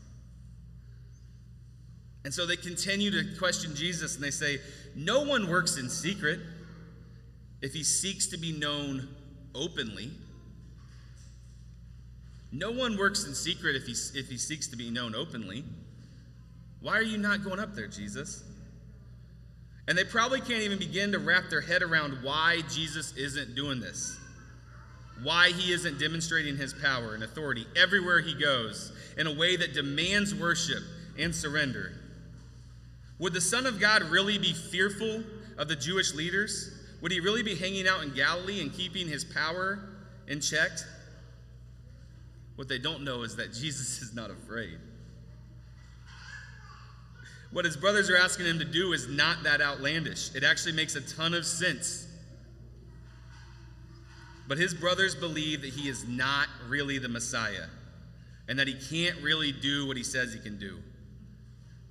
And 2.26 2.34
so 2.34 2.46
they 2.46 2.56
continue 2.56 3.12
to 3.12 3.38
question 3.38 3.76
Jesus 3.76 4.16
and 4.16 4.24
they 4.24 4.32
say, 4.32 4.60
No 4.96 5.22
one 5.22 5.50
works 5.50 5.78
in 5.78 5.90
secret 5.90 6.40
if 7.62 7.74
he 7.74 7.84
seeks 7.84 8.28
to 8.28 8.38
be 8.38 8.52
known 8.52 9.08
openly. 9.54 10.12
No 12.52 12.72
one 12.72 12.98
works 12.98 13.26
in 13.26 13.34
secret 13.34 13.76
if 13.76 13.86
he, 13.86 13.94
if 14.18 14.30
he 14.30 14.38
seeks 14.38 14.68
to 14.68 14.76
be 14.76 14.90
known 14.90 15.16
openly. 15.16 15.64
Why 16.82 16.98
are 16.98 17.04
you 17.04 17.18
not 17.18 17.44
going 17.44 17.60
up 17.60 17.76
there, 17.76 17.88
Jesus? 17.88 18.44
And 19.88 19.98
they 19.98 20.04
probably 20.04 20.40
can't 20.40 20.62
even 20.62 20.80
begin 20.80 21.12
to 21.12 21.20
wrap 21.20 21.50
their 21.50 21.62
head 21.62 21.82
around 21.82 22.20
why 22.22 22.62
Jesus 22.70 23.16
isn't 23.18 23.56
doing 23.56 23.80
this. 23.80 24.18
Why 25.24 25.50
he 25.50 25.72
isn't 25.72 26.00
demonstrating 26.00 26.58
his 26.58 26.74
power 26.74 27.16
and 27.16 27.24
authority 27.24 27.66
everywhere 27.76 28.22
he 28.22 28.34
goes 28.34 28.92
in 29.18 29.26
a 29.26 29.34
way 29.34 29.56
that 29.56 29.74
demands 29.74 30.36
worship 30.36 30.84
and 31.18 31.34
surrender. 31.34 31.94
Would 33.20 33.34
the 33.34 33.42
Son 33.42 33.66
of 33.66 33.80
God 33.80 34.04
really 34.04 34.38
be 34.38 34.54
fearful 34.54 35.24
of 35.58 35.68
the 35.68 35.76
Jewish 35.76 36.14
leaders? 36.14 36.72
Would 37.02 37.12
he 37.12 37.20
really 37.20 37.44
be 37.44 37.56
hanging 37.56 37.88
out 37.88 38.04
in 38.04 38.14
Galilee 38.14 38.62
and 38.62 38.74
keeping 38.74 39.08
his 39.08 39.24
power 39.24 39.80
in 40.28 40.42
check? 40.42 40.72
What 42.56 42.68
they 42.68 42.80
don't 42.80 43.04
know 43.04 43.24
is 43.24 43.36
that 43.38 43.54
Jesus 43.54 44.02
is 44.02 44.14
not 44.14 44.30
afraid. 44.30 44.78
What 47.52 47.66
his 47.66 47.78
brothers 47.78 48.10
are 48.10 48.18
asking 48.18 48.48
him 48.48 48.58
to 48.60 48.66
do 48.66 48.94
is 48.94 49.08
not 49.08 49.44
that 49.44 49.62
outlandish. 49.62 50.34
It 50.34 50.44
actually 50.44 50.74
makes 50.74 50.96
a 50.96 51.02
ton 51.02 51.36
of 51.36 51.46
sense. 51.46 52.08
But 54.48 54.58
his 54.58 54.74
brothers 54.74 55.16
believe 55.16 55.62
that 55.62 55.72
he 55.72 55.88
is 55.88 56.08
not 56.08 56.48
really 56.68 56.98
the 56.98 57.10
Messiah 57.10 57.68
and 58.48 58.60
that 58.60 58.68
he 58.68 58.74
can't 58.74 59.22
really 59.22 59.52
do 59.52 59.88
what 59.88 59.96
he 59.96 60.04
says 60.04 60.34
he 60.34 60.40
can 60.40 60.60
do. 60.60 60.80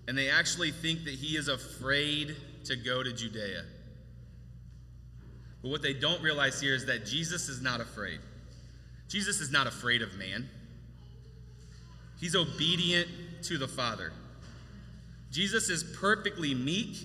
And 0.07 0.19
they 0.19 0.29
actually 0.29 0.71
think 0.71 1.05
that 1.05 1.15
he 1.15 1.37
is 1.37 1.49
afraid 1.49 2.37
to 2.65 2.77
go 2.77 3.03
to 3.03 3.13
Judea. 3.13 3.65
But 5.63 5.71
what 5.71 5.83
they 5.83 5.95
don't 5.95 6.21
realize 6.23 6.61
here 6.61 6.75
is 6.75 6.87
that 6.87 7.07
Jesus 7.07 7.49
is 7.49 7.63
not 7.63 7.81
afraid. 7.81 8.21
Jesus 9.09 9.41
is 9.41 9.51
not 9.51 9.67
afraid 9.67 10.03
of 10.03 10.15
man, 10.15 10.49
he's 12.19 12.35
obedient 12.35 13.09
to 13.43 13.59
the 13.59 13.69
Father. 13.69 14.13
Jesus 15.31 15.69
is 15.69 15.85
perfectly 15.99 16.55
meek, 16.55 16.97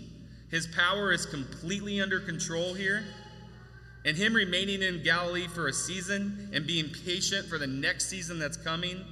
his 0.50 0.68
power 0.68 1.12
is 1.12 1.25
completely 1.25 2.01
under 2.01 2.20
control 2.20 2.74
here. 2.74 3.04
And 4.06 4.16
him 4.16 4.34
remaining 4.34 4.82
in 4.82 5.04
Galilee 5.04 5.48
for 5.48 5.68
a 5.68 5.74
season 5.74 6.50
and 6.54 6.66
being 6.66 6.89
patient 7.06 7.48
for 7.48 7.58
the 7.58 7.68
next 7.68 8.10
season 8.10 8.39
that's 8.39 8.58
coming 8.58 9.04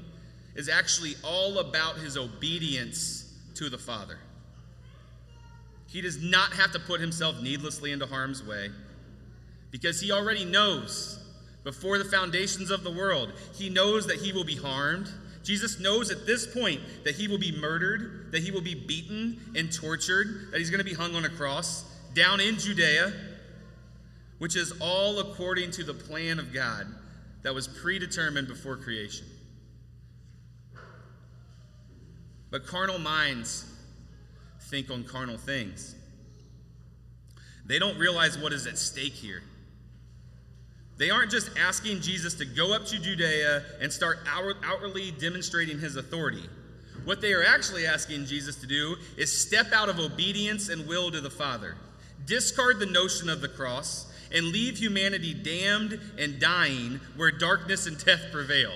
is 0.56 0.70
actually 0.70 1.16
all 1.24 1.60
about 1.60 1.98
his 1.98 2.18
obedience 2.18 3.34
to 3.56 3.70
the 3.70 3.78
Father. 3.78 4.18
He 5.88 6.02
does 6.02 6.22
not 6.22 6.54
have 6.54 6.72
to 6.72 6.80
put 6.80 7.00
himself 7.00 7.42
needlessly 7.42 7.92
into 7.92 8.06
harm's 8.06 8.44
way 8.44 8.70
because 9.72 10.00
he 10.00 10.12
already 10.12 10.46
knows 10.46 11.22
before 11.64 11.98
the 11.98 12.06
foundations 12.06 12.70
of 12.70 12.84
the 12.84 12.92
world, 12.92 13.34
he 13.56 13.70
knows 13.70 14.08
that 14.08 14.18
he 14.18 14.32
will 14.32 14.44
be 14.44 14.56
harmed. 14.56 15.10
Jesus 15.44 15.80
knows 15.80 16.12
at 16.12 16.26
this 16.26 16.46
point 16.46 16.80
that 17.04 17.16
he 17.16 17.28
will 17.28 17.38
be 17.38 17.52
murdered, 17.52 18.32
that 18.32 18.44
he 18.44 18.52
will 18.52 18.62
be 18.62 18.76
beaten 18.76 19.40
and 19.56 19.74
tortured, 19.74 20.50
that 20.52 20.60
he's 20.60 20.70
going 20.70 20.80
to 20.80 20.90
be 20.90 20.94
hung 20.94 21.16
on 21.16 21.26
a 21.26 21.30
cross 21.30 21.84
down 22.14 22.40
in 22.40 22.58
Judea 22.58 23.14
which 24.38 24.56
is 24.56 24.74
all 24.80 25.20
according 25.20 25.72
to 25.72 25.84
the 25.84 25.94
plan 25.94 26.40
of 26.40 26.54
God 26.54 26.88
that 27.44 27.54
was 27.54 27.68
predetermined 27.68 28.48
before 28.48 28.76
creation. 28.76 29.28
But 32.52 32.66
carnal 32.66 33.00
minds 33.00 33.66
think 34.70 34.90
on 34.90 35.04
carnal 35.04 35.38
things. 35.38 35.96
They 37.66 37.80
don't 37.80 37.98
realize 37.98 38.38
what 38.38 38.54
is 38.54 38.68
at 38.68 38.78
stake 38.78 39.14
here. 39.14 39.42
They 40.98 41.10
aren't 41.10 41.32
just 41.32 41.50
asking 41.58 42.02
Jesus 42.02 42.34
to 42.36 42.46
go 42.46 42.74
up 42.74 42.86
to 42.86 43.00
Judea 43.00 43.64
and 43.82 43.92
start 43.92 44.20
outwardly 44.28 45.12
demonstrating 45.12 45.80
his 45.80 45.98
authority. 45.98 46.44
What 47.04 47.22
they 47.22 47.34
are 47.34 47.44
actually 47.44 47.86
asking 47.86 48.26
Jesus 48.26 48.56
to 48.58 48.68
do 48.68 48.96
is 49.18 49.32
step 49.32 49.74
out 49.74 49.90
of 49.90 50.00
obedience 50.00 50.70
and 50.70 50.88
will 50.88 51.12
to 51.12 51.22
the 51.22 51.30
Father, 51.30 51.76
discard 52.26 52.80
the 52.80 52.86
notion 52.86 53.30
of 53.30 53.42
the 53.42 53.50
cross, 53.50 54.12
and 54.36 54.48
leave 54.48 54.78
humanity 54.78 55.34
damned 55.34 55.98
and 56.20 56.40
dying 56.40 57.00
where 57.16 57.32
darkness 57.32 57.88
and 57.88 58.04
death 58.04 58.22
prevail. 58.34 58.74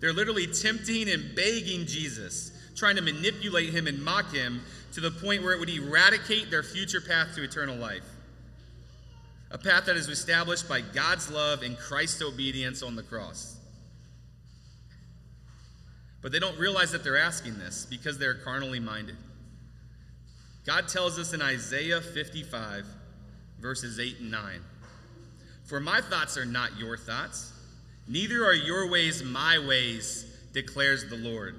They're 0.00 0.12
literally 0.12 0.46
tempting 0.46 1.08
and 1.08 1.34
begging 1.34 1.86
Jesus, 1.86 2.52
trying 2.76 2.96
to 2.96 3.02
manipulate 3.02 3.70
him 3.70 3.86
and 3.86 4.04
mock 4.04 4.32
him 4.32 4.60
to 4.92 5.00
the 5.00 5.10
point 5.10 5.42
where 5.42 5.54
it 5.54 5.60
would 5.60 5.70
eradicate 5.70 6.50
their 6.50 6.62
future 6.62 7.00
path 7.00 7.34
to 7.36 7.42
eternal 7.42 7.76
life. 7.76 8.04
A 9.50 9.56
path 9.58 9.86
that 9.86 9.96
is 9.96 10.08
established 10.08 10.68
by 10.68 10.82
God's 10.82 11.30
love 11.30 11.62
and 11.62 11.78
Christ's 11.78 12.20
obedience 12.20 12.82
on 12.82 12.96
the 12.96 13.02
cross. 13.02 13.56
But 16.20 16.32
they 16.32 16.38
don't 16.38 16.58
realize 16.58 16.92
that 16.92 17.02
they're 17.02 17.16
asking 17.16 17.58
this 17.58 17.86
because 17.88 18.18
they're 18.18 18.34
carnally 18.34 18.80
minded. 18.80 19.16
God 20.66 20.88
tells 20.88 21.18
us 21.18 21.32
in 21.32 21.40
Isaiah 21.40 22.00
55 22.00 22.86
verses 23.62 24.00
8 24.00 24.18
and 24.18 24.30
9. 24.30 24.60
For 25.64 25.80
my 25.80 26.00
thoughts 26.00 26.36
are 26.36 26.44
not 26.44 26.76
your 26.78 26.98
thoughts, 26.98 27.52
neither 28.08 28.44
are 28.44 28.52
your 28.52 28.90
ways 28.90 29.22
my 29.22 29.58
ways, 29.58 30.26
declares 30.52 31.08
the 31.08 31.16
Lord. 31.16 31.54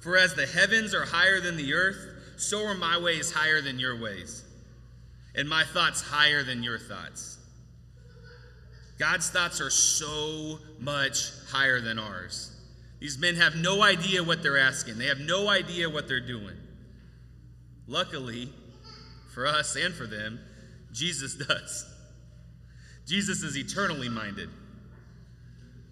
For 0.00 0.16
as 0.16 0.34
the 0.34 0.46
heavens 0.46 0.94
are 0.94 1.04
higher 1.04 1.40
than 1.40 1.56
the 1.56 1.74
earth, 1.74 1.98
so 2.38 2.64
are 2.64 2.74
my 2.74 2.98
ways 2.98 3.30
higher 3.30 3.60
than 3.60 3.78
your 3.78 4.00
ways, 4.00 4.42
and 5.34 5.48
my 5.48 5.64
thoughts 5.64 6.00
higher 6.00 6.42
than 6.42 6.62
your 6.62 6.78
thoughts. 6.78 7.38
God's 8.98 9.30
thoughts 9.30 9.60
are 9.60 9.70
so 9.70 10.58
much 10.80 11.30
higher 11.50 11.80
than 11.80 11.98
ours. 11.98 12.56
These 13.00 13.18
men 13.18 13.36
have 13.36 13.54
no 13.54 13.82
idea 13.82 14.24
what 14.24 14.42
they're 14.42 14.58
asking, 14.58 14.98
they 14.98 15.06
have 15.06 15.20
no 15.20 15.48
idea 15.48 15.90
what 15.90 16.08
they're 16.08 16.26
doing. 16.26 16.56
Luckily, 17.86 18.48
for 19.32 19.46
us 19.46 19.76
and 19.76 19.94
for 19.94 20.06
them, 20.06 20.40
Jesus 20.98 21.34
does. 21.34 21.86
Jesus 23.06 23.42
is 23.42 23.56
eternally 23.56 24.08
minded. 24.08 24.50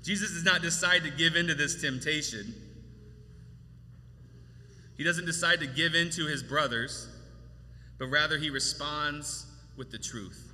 Jesus 0.02 0.32
does 0.32 0.44
not 0.44 0.62
decide 0.62 1.04
to 1.04 1.10
give 1.10 1.36
into 1.36 1.54
this 1.54 1.80
temptation. 1.80 2.54
He 4.96 5.04
doesn't 5.04 5.26
decide 5.26 5.60
to 5.60 5.66
give 5.66 5.94
in 5.94 6.10
to 6.10 6.26
his 6.26 6.42
brothers, 6.42 7.08
but 7.98 8.06
rather 8.06 8.36
he 8.36 8.50
responds 8.50 9.46
with 9.76 9.92
the 9.92 9.98
truth. 9.98 10.52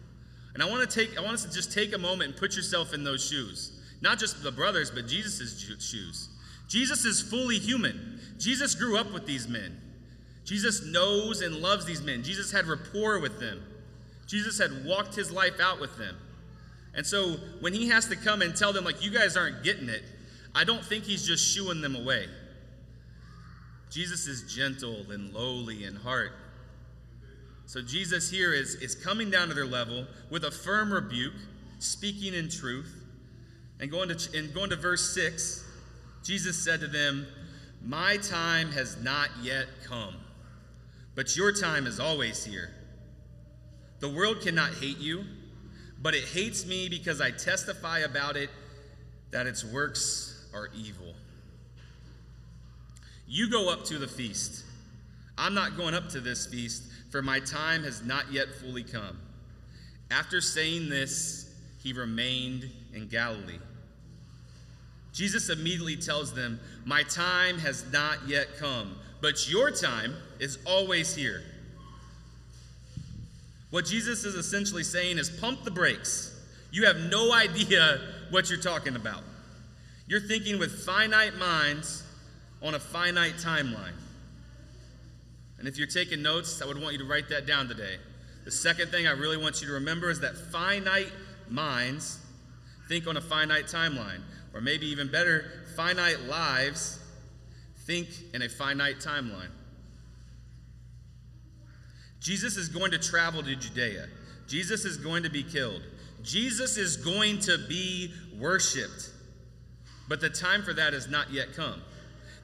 And 0.53 0.63
I 0.63 0.69
want 0.69 0.89
to 0.89 1.01
take 1.01 1.17
I 1.17 1.23
want 1.23 1.35
us 1.35 1.45
to 1.45 1.53
just 1.53 1.73
take 1.73 1.95
a 1.95 1.99
moment 1.99 2.31
and 2.31 2.39
put 2.39 2.55
yourself 2.55 2.93
in 2.93 3.05
those 3.05 3.27
shoes. 3.27 3.81
Not 4.03 4.19
just 4.19 4.43
the 4.43 4.53
brothers, 4.53 4.91
but 4.91 5.07
Jesus' 5.07 5.59
shoes. 5.81 6.29
Jesus 6.69 7.05
is 7.07 7.23
fully 7.23 7.59
human. 7.59 8.21
Jesus 8.39 8.75
grew 8.75 8.99
up 8.99 9.13
with 9.13 9.27
these 9.27 9.49
men. 9.49 9.81
Jesus 10.45 10.85
knows 10.85 11.41
and 11.41 11.57
loves 11.57 11.87
these 11.87 12.03
men. 12.03 12.23
Jesus 12.23 12.53
had 12.53 12.67
rapport 12.67 13.19
with 13.21 13.41
them. 13.41 13.63
Jesus 14.33 14.57
had 14.57 14.87
walked 14.87 15.15
his 15.15 15.31
life 15.31 15.61
out 15.61 15.79
with 15.79 15.99
them. 15.99 16.17
And 16.95 17.07
so 17.07 17.37
when 17.61 17.75
he 17.75 17.89
has 17.89 18.07
to 18.07 18.17
come 18.17 18.41
and 18.41 18.57
tell 18.57 18.73
them, 18.73 18.83
like, 18.83 19.05
you 19.05 19.11
guys 19.11 19.37
aren't 19.37 19.63
getting 19.63 19.91
it, 19.91 20.03
I 20.55 20.65
don't 20.65 20.83
think 20.83 21.05
he's 21.05 21.27
just 21.27 21.55
shooing 21.55 21.83
them 21.83 21.95
away. 21.95 22.29
Jesus 23.91 24.27
is 24.27 24.51
gentle 24.51 25.05
and 25.11 25.35
lowly 25.35 25.85
in 25.85 25.95
heart. 25.95 26.33
So 27.67 27.83
Jesus 27.83 28.31
here 28.31 28.55
is, 28.55 28.77
is 28.77 28.95
coming 28.95 29.31
down 29.31 29.49
to 29.49 29.55
their 29.55 29.67
level 29.67 30.07
with 30.31 30.45
a 30.45 30.51
firm 30.51 30.91
rebuke, 30.91 31.35
speaking 31.79 32.33
in 32.33 32.49
truth. 32.49 33.05
And 33.81 33.91
going 33.91 34.09
to, 34.09 34.39
and 34.39 34.55
going 34.55 34.71
to 34.71 34.77
verse 34.77 35.15
6, 35.15 35.63
Jesus 36.25 36.57
said 36.57 36.81
to 36.81 36.87
them, 36.87 37.27
My 37.85 38.17
time 38.17 38.73
has 38.73 38.97
not 39.03 39.29
yet 39.43 39.67
come, 39.85 40.15
but 41.15 41.37
your 41.37 41.53
time 41.53 41.87
is 41.87 42.01
always 42.01 42.47
here. 42.47 42.71
The 44.03 44.09
world 44.09 44.41
cannot 44.41 44.75
hate 44.75 44.99
you, 44.99 45.25
but 46.03 46.13
it 46.13 46.25
hates 46.25 46.67
me 46.67 46.89
because 46.89 47.21
I 47.21 47.31
testify 47.31 48.01
about 48.01 48.37
it 48.37 48.51
that 49.31 49.47
its 49.47 49.65
works 49.65 50.45
are 50.53 50.69
evil. 50.75 51.15
You 53.29 53.49
go 53.49 53.73
up 53.73 53.85
to 53.85 53.99
the 53.99 54.09
feast. 54.09 54.65
I'm 55.39 55.55
not 55.55 55.77
going 55.77 55.95
up 55.95 56.09
to 56.11 56.21
this 56.21 56.49
feast, 56.49 56.83
for 57.13 57.23
my 57.23 57.39
time 57.39 57.85
has 57.85 58.03
not 58.05 58.33
yet 58.33 58.49
fully 58.53 58.83
come. 58.83 59.21
After 60.11 60.41
saying 60.41 60.89
this, 60.89 61.55
he 61.81 61.93
remained 61.93 62.69
in 62.93 63.07
Galilee. 63.07 63.61
Jesus 65.13 65.49
immediately 65.49 65.95
tells 65.95 66.35
them, 66.35 66.59
My 66.85 67.05
time 67.05 67.57
has 67.61 67.85
not 67.93 68.19
yet 68.27 68.49
come, 68.59 68.97
but 69.21 69.49
your 69.49 69.71
time 69.71 70.17
is 70.41 70.59
always 70.67 71.15
here. 71.15 71.45
What 73.73 73.87
Jesus 73.87 74.27
is 74.27 74.35
essentially 74.35 74.83
saying 74.83 75.17
is 75.17 75.31
pump 75.31 75.65
the 75.65 75.71
brakes. 75.71 76.39
You 76.71 76.85
have 76.85 76.99
no 77.11 77.33
idea 77.33 78.01
what 78.29 78.51
you're 78.51 78.61
talking 78.61 78.97
about. 78.97 79.23
You're 80.07 80.21
thinking 80.21 80.59
with 80.59 80.85
finite 80.85 81.37
minds 81.37 82.03
on 82.61 82.75
a 82.75 82.79
finite 82.79 83.37
timeline. 83.37 83.95
And 85.59 85.67
if 85.67 85.79
you're 85.79 85.87
taking 85.87 86.21
notes, 86.21 86.61
I 86.61 86.67
would 86.67 86.79
want 86.79 86.93
you 86.93 86.99
to 86.99 87.07
write 87.07 87.31
that 87.31 87.47
down 87.47 87.67
today. 87.67 87.97
The 88.45 88.51
second 88.51 88.91
thing 88.91 89.07
I 89.07 89.13
really 89.13 89.39
want 89.39 89.63
you 89.63 89.69
to 89.69 89.73
remember 89.73 90.11
is 90.11 90.21
that 90.21 90.37
finite 90.37 91.11
minds 91.49 92.19
think 92.91 93.07
on 93.07 93.17
a 93.17 93.23
finite 93.23 93.69
timeline. 93.69 94.21
Or 94.53 94.61
maybe 94.61 94.87
even 94.89 95.11
better, 95.11 95.47
finite 95.77 96.21
lives 96.25 97.01
think 97.87 98.09
in 98.35 98.43
a 98.43 98.51
finite 98.51 98.99
timeline. 98.99 99.49
Jesus 102.23 102.57
is 102.57 102.69
going 102.69 102.93
to 102.93 102.99
travel 102.99 103.43
to 103.43 103.57
Judea. 103.57 104.07
Jesus 104.47 104.85
is 104.85 104.97
going 104.97 105.25
to 105.25 105.31
be 105.31 105.43
killed. 105.43 105.83
Jesus 106.23 106.77
is 106.77 106.97
going 106.97 107.41
to 107.41 107.59
be 107.69 108.13
worshiped. 108.39 109.11
But 110.09 110.21
the 110.21 110.31
time 110.31 110.63
for 110.63 110.73
that 110.73 110.93
has 110.93 111.09
not 111.09 111.33
yet 111.33 111.49
come. 111.55 111.83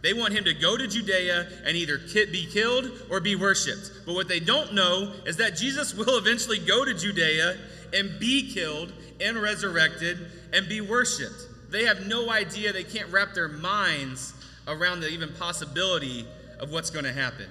They 0.02 0.12
want 0.12 0.32
him 0.32 0.44
to 0.44 0.54
go 0.54 0.76
to 0.76 0.86
Judea 0.86 1.46
and 1.64 1.76
either 1.76 1.98
be 1.98 2.46
killed 2.46 2.90
or 3.10 3.20
be 3.20 3.36
worshiped. 3.36 3.92
But 4.04 4.14
what 4.14 4.28
they 4.28 4.40
don't 4.40 4.74
know 4.74 5.12
is 5.26 5.36
that 5.36 5.56
Jesus 5.56 5.94
will 5.96 6.18
eventually 6.18 6.58
go 6.58 6.84
to 6.84 6.94
Judea 6.94 7.56
and 7.94 8.18
be 8.18 8.52
killed 8.52 8.92
and 9.20 9.40
resurrected 9.40 10.18
and 10.52 10.68
be 10.68 10.80
worshiped. 10.80 11.70
They 11.70 11.84
have 11.84 12.06
no 12.06 12.30
idea, 12.30 12.72
they 12.72 12.84
can't 12.84 13.12
wrap 13.12 13.34
their 13.34 13.48
minds 13.48 14.32
around 14.66 15.00
the 15.00 15.08
even 15.08 15.32
possibility 15.34 16.26
of 16.58 16.70
what's 16.70 16.90
going 16.90 17.04
to 17.04 17.12
happen. 17.12 17.46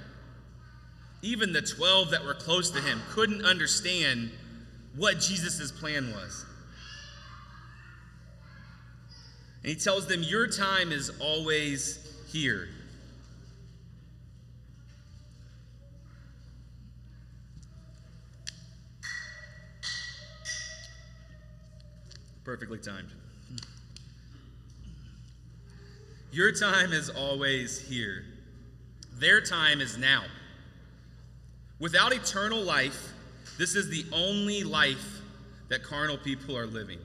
Even 1.27 1.51
the 1.51 1.61
12 1.61 2.11
that 2.11 2.23
were 2.23 2.33
close 2.33 2.69
to 2.69 2.79
him 2.79 3.01
couldn't 3.09 3.43
understand 3.43 4.31
what 4.95 5.19
Jesus' 5.19 5.73
plan 5.73 6.13
was. 6.13 6.45
And 9.61 9.69
he 9.69 9.75
tells 9.75 10.07
them, 10.07 10.23
Your 10.23 10.47
time 10.47 10.93
is 10.93 11.11
always 11.19 11.99
here. 12.31 12.69
Perfectly 22.45 22.77
timed. 22.77 23.09
Your 26.31 26.53
time 26.53 26.93
is 26.93 27.09
always 27.09 27.81
here. 27.81 28.23
Their 29.19 29.41
time 29.41 29.81
is 29.81 29.97
now. 29.97 30.23
Without 31.79 32.13
eternal 32.13 32.61
life, 32.61 33.13
This 33.57 33.75
is 33.75 33.89
the 33.89 34.05
only 34.13 34.63
life 34.63 35.21
that 35.69 35.83
carnal 35.83 36.17
people 36.17 36.55
are 36.55 36.67
living. 36.67 36.99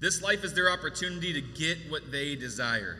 This 0.00 0.22
life 0.22 0.44
is 0.44 0.54
their 0.54 0.70
opportunity 0.70 1.32
to 1.34 1.42
get 1.42 1.78
what 1.90 2.10
they 2.10 2.34
desire. 2.36 2.98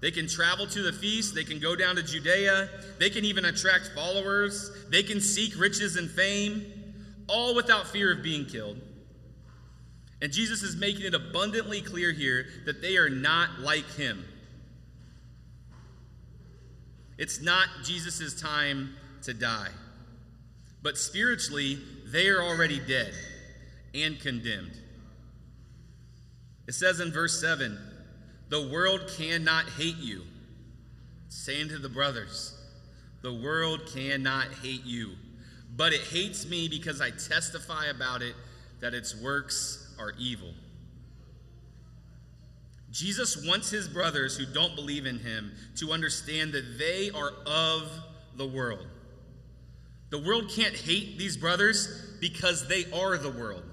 They 0.00 0.10
can 0.10 0.26
travel 0.26 0.66
to 0.66 0.82
the 0.82 0.92
feast, 0.92 1.36
they 1.36 1.44
can 1.44 1.60
go 1.60 1.76
down 1.76 1.94
to 1.94 2.02
Judea, 2.02 2.68
they 2.98 3.08
can 3.08 3.24
even 3.24 3.44
attract 3.44 3.92
followers, 3.94 4.72
they 4.88 5.04
can 5.04 5.20
seek 5.20 5.56
riches 5.56 5.94
and 5.94 6.10
fame, 6.10 6.66
all 7.28 7.54
without 7.54 7.86
fear 7.86 8.12
of 8.12 8.24
being 8.24 8.44
killed. 8.44 8.80
And 10.20 10.32
Jesus 10.32 10.64
is 10.64 10.74
making 10.74 11.06
it 11.06 11.14
abundantly 11.14 11.80
clear 11.80 12.10
here 12.10 12.46
that 12.66 12.82
they 12.82 12.96
are 12.96 13.08
not 13.08 13.60
like 13.60 13.88
him. 13.94 14.24
It's 17.18 17.40
not 17.40 17.68
Jesus' 17.84 18.40
time 18.40 18.94
to 19.22 19.34
die. 19.34 19.70
But 20.82 20.98
spiritually, 20.98 21.78
they 22.06 22.28
are 22.28 22.42
already 22.42 22.80
dead 22.80 23.14
and 23.94 24.18
condemned. 24.18 24.76
It 26.66 26.74
says 26.74 27.00
in 27.00 27.12
verse 27.12 27.40
7 27.40 27.78
the 28.48 28.68
world 28.68 29.10
cannot 29.16 29.68
hate 29.70 29.96
you. 29.96 30.22
Saying 31.28 31.68
to 31.70 31.78
the 31.78 31.88
brothers, 31.88 32.54
the 33.22 33.32
world 33.32 33.90
cannot 33.94 34.48
hate 34.62 34.84
you, 34.84 35.12
but 35.74 35.94
it 35.94 36.02
hates 36.02 36.44
me 36.44 36.68
because 36.68 37.00
I 37.00 37.10
testify 37.10 37.86
about 37.86 38.20
it 38.20 38.34
that 38.80 38.92
its 38.92 39.16
works 39.16 39.94
are 39.98 40.12
evil. 40.18 40.52
Jesus 42.92 43.44
wants 43.46 43.70
his 43.70 43.88
brothers 43.88 44.36
who 44.36 44.44
don't 44.44 44.76
believe 44.76 45.06
in 45.06 45.18
him 45.18 45.52
to 45.76 45.92
understand 45.92 46.52
that 46.52 46.78
they 46.78 47.10
are 47.10 47.32
of 47.46 47.90
the 48.36 48.46
world. 48.46 48.86
The 50.10 50.18
world 50.18 50.50
can't 50.54 50.76
hate 50.76 51.18
these 51.18 51.38
brothers 51.38 52.16
because 52.20 52.68
they 52.68 52.84
are 52.92 53.16
the 53.16 53.30
world. 53.30 53.64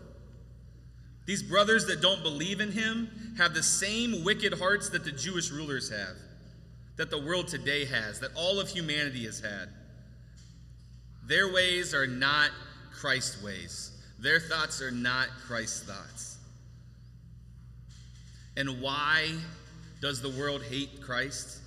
These 1.25 1.43
brothers 1.43 1.85
that 1.87 2.01
don't 2.01 2.23
believe 2.23 2.61
in 2.61 2.71
him 2.71 3.35
have 3.37 3.53
the 3.53 3.61
same 3.61 4.23
wicked 4.23 4.57
hearts 4.57 4.89
that 4.91 5.03
the 5.03 5.11
Jewish 5.11 5.51
rulers 5.51 5.89
have, 5.89 6.15
that 6.95 7.11
the 7.11 7.21
world 7.21 7.49
today 7.49 7.85
has, 7.85 8.21
that 8.21 8.31
all 8.35 8.59
of 8.59 8.69
humanity 8.69 9.25
has 9.25 9.41
had. 9.41 9.67
Their 11.27 11.51
ways 11.51 11.93
are 11.93 12.07
not 12.07 12.51
Christ's 12.93 13.43
ways, 13.43 13.91
their 14.17 14.39
thoughts 14.39 14.81
are 14.81 14.91
not 14.91 15.27
Christ's 15.45 15.83
thoughts. 15.83 16.28
And 18.59 18.81
why 18.81 19.31
does 20.01 20.21
the 20.21 20.31
world 20.31 20.61
hate 20.63 21.01
Christ? 21.01 21.59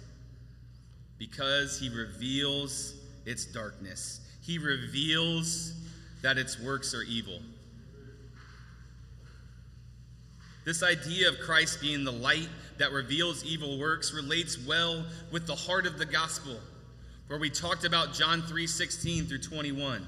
Because 1.18 1.80
he 1.80 1.88
reveals 1.88 2.94
its 3.24 3.46
darkness, 3.46 4.20
he 4.42 4.58
reveals 4.58 5.72
that 6.20 6.36
its 6.36 6.60
works 6.60 6.94
are 6.94 7.02
evil. 7.02 7.38
This 10.66 10.82
idea 10.82 11.30
of 11.30 11.38
Christ 11.40 11.80
being 11.80 12.04
the 12.04 12.12
light 12.12 12.48
that 12.76 12.92
reveals 12.92 13.42
evil 13.42 13.78
works 13.78 14.12
relates 14.12 14.58
well 14.58 15.06
with 15.32 15.46
the 15.46 15.54
heart 15.54 15.86
of 15.86 15.98
the 15.98 16.04
gospel, 16.04 16.60
where 17.26 17.38
we 17.38 17.48
talked 17.48 17.84
about 17.84 18.12
John 18.12 18.42
3 18.42 18.66
16 18.66 19.24
through 19.24 19.38
21. 19.38 20.06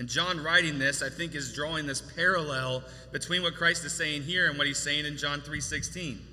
And 0.00 0.08
John 0.08 0.42
writing 0.42 0.78
this, 0.78 1.02
I 1.02 1.10
think, 1.10 1.34
is 1.34 1.52
drawing 1.52 1.86
this 1.86 2.00
parallel 2.00 2.84
between 3.12 3.42
what 3.42 3.54
Christ 3.54 3.84
is 3.84 3.92
saying 3.92 4.22
here 4.22 4.48
and 4.48 4.56
what 4.56 4.66
he's 4.66 4.78
saying 4.78 5.04
in 5.04 5.18
John 5.18 5.42
3:16. 5.42 6.26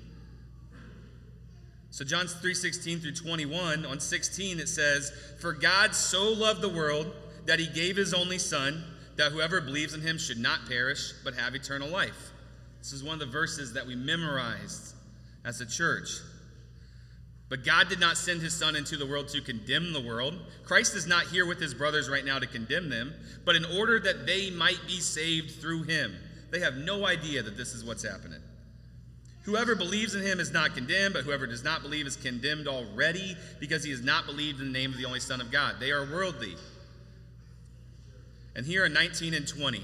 So 1.90 2.02
John 2.02 2.28
3:16 2.28 2.98
through 2.98 3.12
21, 3.12 3.84
on 3.84 4.00
16 4.00 4.58
it 4.58 4.70
says, 4.70 5.12
"For 5.38 5.52
God 5.52 5.94
so 5.94 6.32
loved 6.32 6.62
the 6.62 6.68
world 6.70 7.14
that 7.44 7.58
he 7.58 7.66
gave 7.66 7.96
his 7.96 8.14
only 8.14 8.38
son, 8.38 8.84
that 9.16 9.32
whoever 9.32 9.60
believes 9.60 9.92
in 9.92 10.00
him 10.00 10.16
should 10.16 10.38
not 10.38 10.66
perish, 10.66 11.12
but 11.22 11.34
have 11.34 11.54
eternal 11.54 11.90
life. 11.90 12.30
This 12.78 12.94
is 12.94 13.02
one 13.02 13.20
of 13.20 13.20
the 13.20 13.26
verses 13.26 13.74
that 13.74 13.86
we 13.86 13.94
memorized 13.94 14.94
as 15.44 15.60
a 15.60 15.66
church. 15.66 16.08
But 17.48 17.64
God 17.64 17.88
did 17.88 17.98
not 17.98 18.18
send 18.18 18.42
his 18.42 18.52
Son 18.52 18.76
into 18.76 18.96
the 18.96 19.06
world 19.06 19.28
to 19.28 19.40
condemn 19.40 19.92
the 19.92 20.00
world. 20.00 20.34
Christ 20.64 20.94
is 20.94 21.06
not 21.06 21.26
here 21.28 21.46
with 21.46 21.58
his 21.58 21.72
brothers 21.72 22.08
right 22.08 22.24
now 22.24 22.38
to 22.38 22.46
condemn 22.46 22.90
them, 22.90 23.14
but 23.44 23.56
in 23.56 23.64
order 23.64 23.98
that 24.00 24.26
they 24.26 24.50
might 24.50 24.80
be 24.86 25.00
saved 25.00 25.52
through 25.60 25.84
him. 25.84 26.14
They 26.50 26.60
have 26.60 26.76
no 26.76 27.06
idea 27.06 27.42
that 27.42 27.56
this 27.56 27.74
is 27.74 27.84
what's 27.84 28.02
happening. 28.02 28.40
Whoever 29.44 29.74
believes 29.74 30.14
in 30.14 30.22
him 30.22 30.40
is 30.40 30.52
not 30.52 30.74
condemned, 30.74 31.14
but 31.14 31.24
whoever 31.24 31.46
does 31.46 31.64
not 31.64 31.80
believe 31.80 32.06
is 32.06 32.16
condemned 32.16 32.68
already 32.68 33.34
because 33.60 33.82
he 33.82 33.90
has 33.92 34.02
not 34.02 34.26
believed 34.26 34.60
in 34.60 34.66
the 34.66 34.78
name 34.78 34.90
of 34.90 34.98
the 34.98 35.06
only 35.06 35.20
Son 35.20 35.40
of 35.40 35.50
God. 35.50 35.76
They 35.80 35.90
are 35.90 36.04
worldly. 36.04 36.54
And 38.54 38.66
here 38.66 38.84
are 38.84 38.90
19 38.90 39.32
and 39.32 39.48
20. 39.48 39.82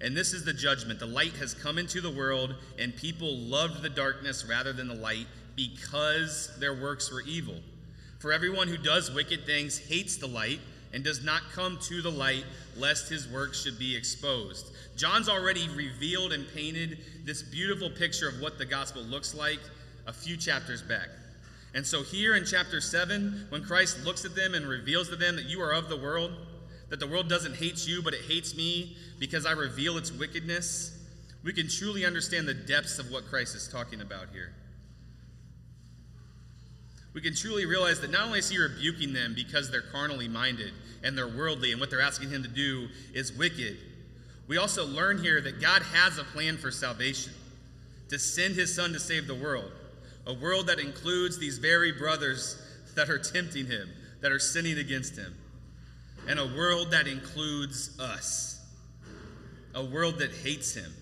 And 0.00 0.16
this 0.16 0.32
is 0.32 0.44
the 0.44 0.52
judgment. 0.52 1.00
The 1.00 1.06
light 1.06 1.34
has 1.38 1.54
come 1.54 1.76
into 1.76 2.00
the 2.00 2.10
world, 2.10 2.54
and 2.78 2.94
people 2.94 3.36
loved 3.36 3.82
the 3.82 3.88
darkness 3.88 4.44
rather 4.48 4.72
than 4.72 4.86
the 4.86 4.94
light 4.94 5.26
because 5.58 6.56
their 6.60 6.72
works 6.72 7.12
were 7.12 7.22
evil. 7.22 7.56
For 8.20 8.32
everyone 8.32 8.68
who 8.68 8.76
does 8.76 9.12
wicked 9.12 9.44
things 9.44 9.76
hates 9.76 10.16
the 10.16 10.28
light 10.28 10.60
and 10.92 11.02
does 11.02 11.24
not 11.24 11.42
come 11.52 11.78
to 11.82 12.00
the 12.00 12.10
light, 12.10 12.44
lest 12.76 13.08
his 13.08 13.26
works 13.26 13.64
should 13.64 13.76
be 13.76 13.96
exposed. 13.96 14.70
John's 14.96 15.28
already 15.28 15.68
revealed 15.70 16.32
and 16.32 16.46
painted 16.54 16.98
this 17.24 17.42
beautiful 17.42 17.90
picture 17.90 18.28
of 18.28 18.40
what 18.40 18.56
the 18.56 18.64
gospel 18.64 19.02
looks 19.02 19.34
like 19.34 19.58
a 20.06 20.12
few 20.12 20.36
chapters 20.36 20.80
back. 20.80 21.08
And 21.74 21.84
so, 21.84 22.02
here 22.02 22.36
in 22.36 22.44
chapter 22.46 22.80
7, 22.80 23.46
when 23.50 23.64
Christ 23.64 24.04
looks 24.04 24.24
at 24.24 24.36
them 24.36 24.54
and 24.54 24.66
reveals 24.66 25.08
to 25.08 25.16
them 25.16 25.34
that 25.36 25.46
you 25.46 25.60
are 25.60 25.72
of 25.72 25.88
the 25.88 25.96
world, 25.96 26.32
that 26.88 27.00
the 27.00 27.06
world 27.06 27.28
doesn't 27.28 27.56
hate 27.56 27.86
you, 27.86 28.00
but 28.00 28.14
it 28.14 28.22
hates 28.22 28.56
me 28.56 28.96
because 29.18 29.44
I 29.44 29.52
reveal 29.52 29.98
its 29.98 30.12
wickedness, 30.12 30.96
we 31.42 31.52
can 31.52 31.68
truly 31.68 32.06
understand 32.06 32.46
the 32.46 32.54
depths 32.54 32.98
of 32.98 33.10
what 33.10 33.26
Christ 33.26 33.54
is 33.54 33.68
talking 33.68 34.00
about 34.00 34.28
here. 34.32 34.52
We 37.18 37.22
can 37.22 37.34
truly 37.34 37.66
realize 37.66 37.98
that 38.02 38.12
not 38.12 38.26
only 38.26 38.38
is 38.38 38.48
he 38.48 38.58
rebuking 38.58 39.12
them 39.12 39.34
because 39.34 39.72
they're 39.72 39.80
carnally 39.80 40.28
minded 40.28 40.72
and 41.02 41.18
they're 41.18 41.26
worldly 41.26 41.72
and 41.72 41.80
what 41.80 41.90
they're 41.90 42.00
asking 42.00 42.30
him 42.30 42.44
to 42.44 42.48
do 42.48 42.86
is 43.12 43.32
wicked, 43.32 43.76
we 44.46 44.56
also 44.56 44.86
learn 44.86 45.18
here 45.18 45.40
that 45.40 45.60
God 45.60 45.82
has 45.82 46.18
a 46.18 46.22
plan 46.22 46.56
for 46.56 46.70
salvation 46.70 47.32
to 48.08 48.20
send 48.20 48.54
his 48.54 48.72
son 48.72 48.92
to 48.92 49.00
save 49.00 49.26
the 49.26 49.34
world, 49.34 49.72
a 50.28 50.32
world 50.32 50.68
that 50.68 50.78
includes 50.78 51.40
these 51.40 51.58
very 51.58 51.90
brothers 51.90 52.62
that 52.94 53.10
are 53.10 53.18
tempting 53.18 53.66
him, 53.66 53.90
that 54.20 54.30
are 54.30 54.38
sinning 54.38 54.78
against 54.78 55.16
him 55.16 55.34
and 56.28 56.38
a 56.38 56.46
world 56.46 56.92
that 56.92 57.08
includes 57.08 57.98
us, 57.98 58.64
a 59.74 59.84
world 59.84 60.20
that 60.20 60.30
hates 60.30 60.72
him. 60.72 60.94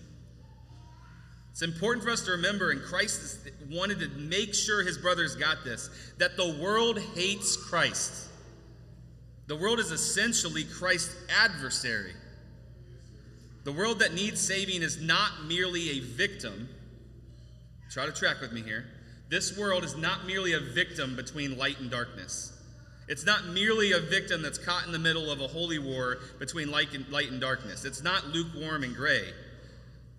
It's 1.57 1.63
important 1.63 2.05
for 2.05 2.11
us 2.11 2.21
to 2.25 2.33
remember, 2.33 2.69
and 2.69 2.79
Christ 2.83 3.49
wanted 3.71 3.99
to 4.01 4.09
make 4.09 4.53
sure 4.53 4.83
his 4.83 4.95
brothers 4.95 5.35
got 5.35 5.63
this, 5.63 5.89
that 6.19 6.37
the 6.37 6.55
world 6.61 6.99
hates 7.15 7.57
Christ. 7.57 8.27
The 9.47 9.55
world 9.55 9.79
is 9.79 9.89
essentially 9.89 10.65
Christ's 10.65 11.15
adversary. 11.35 12.13
The 13.63 13.71
world 13.71 13.97
that 14.01 14.13
needs 14.13 14.39
saving 14.39 14.83
is 14.83 15.01
not 15.01 15.45
merely 15.47 15.97
a 15.97 15.99
victim. 16.01 16.69
Try 17.89 18.05
to 18.05 18.11
track 18.11 18.39
with 18.39 18.51
me 18.51 18.61
here. 18.61 18.85
This 19.27 19.57
world 19.57 19.83
is 19.83 19.97
not 19.97 20.27
merely 20.27 20.53
a 20.53 20.59
victim 20.59 21.15
between 21.15 21.57
light 21.57 21.79
and 21.79 21.89
darkness. 21.89 22.53
It's 23.07 23.25
not 23.25 23.47
merely 23.47 23.93
a 23.93 23.99
victim 23.99 24.43
that's 24.43 24.59
caught 24.59 24.85
in 24.85 24.91
the 24.91 24.99
middle 24.99 25.31
of 25.31 25.41
a 25.41 25.47
holy 25.47 25.79
war 25.79 26.19
between 26.37 26.69
light 26.69 26.93
and, 26.93 27.09
light 27.09 27.31
and 27.31 27.41
darkness. 27.41 27.83
It's 27.83 28.03
not 28.03 28.27
lukewarm 28.27 28.83
and 28.83 28.95
gray. 28.95 29.33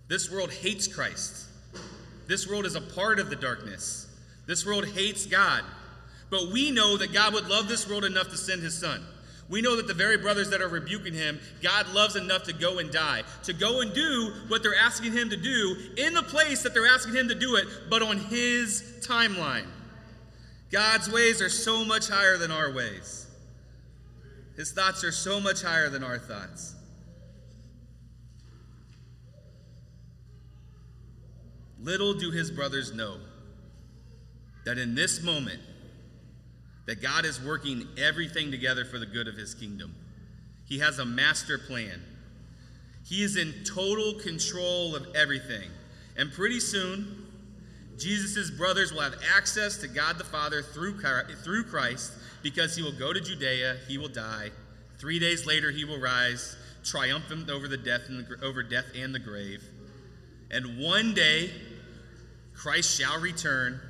This 0.09 0.31
world 0.31 0.51
hates 0.51 0.88
Christ. 0.88 1.47
This 2.27 2.49
world 2.49 2.66
is 2.66 2.75
a 2.75 2.81
part 2.81 3.18
of 3.18 3.31
the 3.31 3.37
darkness. 3.37 4.07
This 4.47 4.64
world 4.64 4.87
hates 4.87 5.27
God. 5.27 5.62
But 6.31 6.51
we 6.53 6.71
know 6.71 6.97
that 6.97 7.12
God 7.12 7.35
would 7.35 7.49
love 7.49 7.68
this 7.68 7.88
world 7.88 8.05
enough 8.05 8.31
to 8.31 8.37
send 8.37 8.62
his 8.62 8.79
son. 8.79 9.03
We 9.49 9.62
know 9.62 9.77
that 9.77 9.87
the 9.87 9.94
very 9.94 10.18
brothers 10.18 10.51
that 10.51 10.61
are 10.61 10.68
rebuking 10.68 11.14
him, 11.14 11.40
God 11.62 11.88
loves 11.94 12.16
enough 12.16 12.44
to 12.44 12.53
go 12.53 12.79
and 12.79 12.90
die, 12.90 13.23
to 13.44 13.55
go 13.55 13.81
and 13.81 13.94
do 13.94 14.33
what 14.49 14.62
they're 14.62 14.75
asking 14.75 15.12
him 15.12 15.31
to 15.31 15.37
do 15.37 15.77
in 15.97 16.12
the 16.12 16.23
place 16.23 16.62
that 16.62 16.75
they're 16.75 16.87
asking 16.87 17.14
him 17.14 17.29
to 17.29 17.35
do 17.35 17.57
it, 17.57 17.66
but 17.88 18.03
on 18.03 18.18
his 18.18 18.83
timeline. 19.01 19.66
God's 20.71 21.11
ways 21.11 21.40
are 21.40 21.49
so 21.49 21.83
much 21.83 22.09
higher 22.09 22.37
than 22.37 22.51
our 22.51 22.71
ways. 22.73 23.27
His 24.57 24.73
thoughts 24.73 25.03
are 25.03 25.12
so 25.12 25.40
much 25.40 25.62
higher 25.62 25.88
than 25.88 26.05
our 26.05 26.18
thoughts. 26.18 26.75
Little 31.81 32.14
do 32.14 32.31
his 32.31 32.51
brothers 32.51 32.93
know 32.93 33.19
that 34.64 34.79
in 34.79 34.95
this 34.95 35.23
moment 35.23 35.61
that 36.87 37.03
God 37.03 37.25
is 37.25 37.41
working 37.41 37.87
everything 37.99 38.51
together 38.51 38.85
for 38.85 38.99
the 38.99 39.07
good 39.07 39.29
of 39.29 39.37
his 39.37 39.55
kingdom. 39.55 39.95
He 40.67 40.79
has 40.79 40.99
a 40.99 41.05
master 41.05 41.59
plan. 41.59 42.03
He 43.07 43.23
is 43.23 43.37
in 43.37 43.53
total 43.64 44.14
control 44.14 44.97
of 44.97 45.07
everything. 45.14 45.71
And 46.17 46.33
pretty 46.33 46.61
soon, 46.61 47.27
Jesus' 47.99 48.51
brothers 48.51 48.93
will 48.93 49.01
have 49.01 49.17
access 49.37 49.77
to 49.79 49.88
God 49.88 50.19
the 50.19 50.25
Father 50.25 50.62
through, 50.62 51.01
through 51.43 51.64
Christ 51.64 52.12
because 52.43 52.77
he 52.77 52.83
will 52.83 52.93
go 52.93 53.12
to 53.12 53.21
Judea, 53.21 53.79
he 53.87 53.99
will 53.99 54.09
die. 54.09 54.51
Three 54.99 55.19
days 55.19 55.47
later, 55.47 55.71
he 55.71 55.85
will 55.85 56.01
rise, 56.01 56.57
triumphant 56.85 57.51
over, 57.51 57.69
the 57.69 57.77
death 57.77 58.03
and 58.09 58.27
the, 58.27 58.45
over 58.45 58.62
death 58.62 58.87
and 58.97 59.14
the 59.14 59.19
grave. 59.19 59.62
And 60.51 60.79
one 60.79 61.14
day, 61.14 61.51
Christ 62.59 62.99
shall 62.99 63.21
return, 63.21 63.81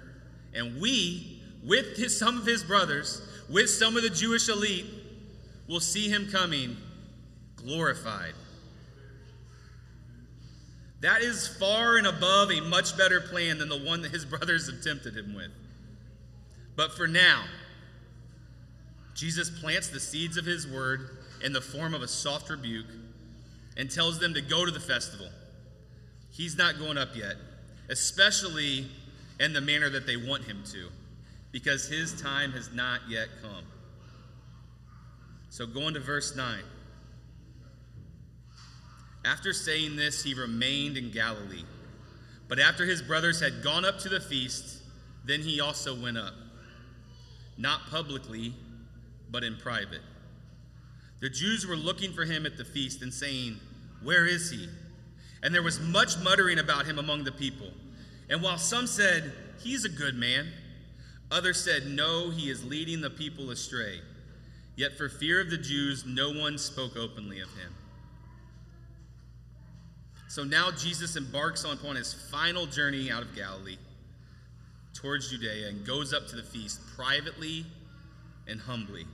and 0.55 0.79
we, 0.79 1.43
with 1.65 1.97
his, 1.97 2.17
some 2.19 2.37
of 2.37 2.45
his 2.45 2.63
brothers, 2.63 3.23
with 3.49 3.71
some 3.71 3.97
of 3.97 4.03
the 4.03 4.11
Jewish 4.11 4.49
elite, 4.51 4.87
will 5.67 5.81
see 5.81 6.09
him 6.09 6.29
coming 6.31 6.77
glorified. 7.57 8.35
That 11.01 11.23
is 11.23 11.49
far 11.49 11.97
and 11.97 12.07
above 12.07 12.51
a 12.51 12.61
much 12.61 12.97
better 12.97 13.23
plan 13.23 13.57
than 13.59 13.71
the 13.71 13.79
one 13.79 14.03
that 14.03 14.11
his 14.11 14.25
brothers 14.27 14.71
have 14.71 14.83
tempted 14.83 15.17
him 15.17 15.35
with. 15.35 15.51
But 16.77 16.93
for 16.93 17.09
now, 17.09 17.45
Jesus 19.15 19.49
plants 19.49 19.89
the 19.89 19.99
seeds 19.99 20.37
of 20.37 20.45
his 20.45 20.67
word 20.67 21.19
in 21.43 21.53
the 21.53 21.61
form 21.61 21.95
of 21.95 22.03
a 22.03 22.09
soft 22.09 22.51
rebuke 22.51 22.87
and 23.79 23.91
tells 23.91 24.19
them 24.19 24.35
to 24.35 24.43
go 24.43 24.67
to 24.67 24.71
the 24.71 24.81
festival. 24.81 25.29
He's 26.31 26.57
not 26.57 26.79
going 26.79 26.99
up 26.99 27.17
yet, 27.17 27.37
especially 27.89 28.87
in 29.41 29.53
the 29.53 29.61
manner 29.61 29.89
that 29.91 30.07
they 30.07 30.17
want 30.17 30.45
him 30.45 30.63
to, 30.73 30.89
because 31.53 31.89
his 31.89 32.21
time 32.21 32.53
has 32.53 32.73
not 32.73 33.01
yet 33.09 33.29
come. 33.43 33.65
So, 35.51 35.67
going 35.67 35.95
to 35.95 36.01
verse 36.01 36.37
9. 36.37 36.63
After 39.25 39.53
saying 39.53 39.97
this, 39.97 40.23
he 40.23 40.35
remained 40.35 40.97
in 40.97 41.11
Galilee. 41.11 41.65
But 42.49 42.59
after 42.59 42.87
his 42.87 43.03
brothers 43.03 43.41
had 43.41 43.63
gone 43.63 43.85
up 43.85 43.99
to 44.01 44.09
the 44.09 44.21
feast, 44.21 44.83
then 45.25 45.41
he 45.41 45.61
also 45.61 46.01
went 46.01 46.17
up. 46.17 46.35
Not 47.57 47.81
publicly, 47.91 48.55
but 49.31 49.45
in 49.45 49.57
private. 49.57 50.01
The 51.21 51.29
Jews 51.29 51.67
were 51.67 51.77
looking 51.77 52.13
for 52.13 52.25
him 52.25 52.47
at 52.47 52.57
the 52.57 52.65
feast 52.65 53.03
and 53.03 53.13
saying, 53.13 53.59
Where 54.03 54.27
is 54.27 54.51
he? 54.51 54.69
And 55.43 55.55
there 55.55 55.63
was 55.63 55.81
much 55.81 56.19
muttering 56.19 56.59
about 56.59 56.87
him 56.87 56.99
among 56.99 57.25
the 57.25 57.33
people. 57.33 57.71
And 58.29 58.43
while 58.43 58.59
some 58.59 58.87
said, 58.87 59.33
He's 59.61 59.85
a 59.85 59.89
good 59.89 60.15
man, 60.15 60.49
others 61.31 61.63
said, 61.63 61.87
No, 61.87 62.31
he 62.31 62.51
is 62.51 62.65
leading 62.65 63.01
the 63.01 63.11
people 63.11 63.51
astray. 63.51 64.01
Yet 64.77 64.97
for 64.97 65.09
fear 65.09 65.41
of 65.41 65.51
the 65.51 65.59
Jews, 65.59 66.05
no 66.07 66.31
one 66.31 66.57
spoke 66.59 66.97
openly 66.97 67.41
of 67.41 67.49
him. 67.51 67.75
So 70.29 70.45
now 70.45 70.71
Jesus 70.71 71.17
embarks 71.17 71.65
upon 71.65 71.97
his 71.97 72.13
final 72.31 72.67
journey 72.67 73.11
out 73.11 73.23
of 73.23 73.35
Galilee 73.35 73.79
towards 74.95 75.31
Judea 75.31 75.69
and 75.69 75.87
goes 75.87 76.13
up 76.13 76.29
to 76.29 76.37
the 76.37 76.43
feast 76.43 76.81
privately 76.97 77.65
and 78.47 78.61
humbly. 78.61 79.07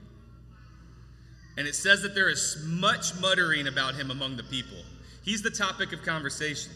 And 1.57 1.69
it 1.69 1.75
says 1.75 2.03
that 2.03 2.15
there 2.15 2.29
is 2.29 2.63
much 2.67 3.19
muttering 3.21 3.69
about 3.69 3.95
him 3.95 4.11
among 4.11 4.37
the 4.37 4.43
people. 4.43 4.79
He's 5.25 5.43
the 5.43 5.51
topic 5.51 5.93
of 5.93 6.03
conversation. 6.03 6.73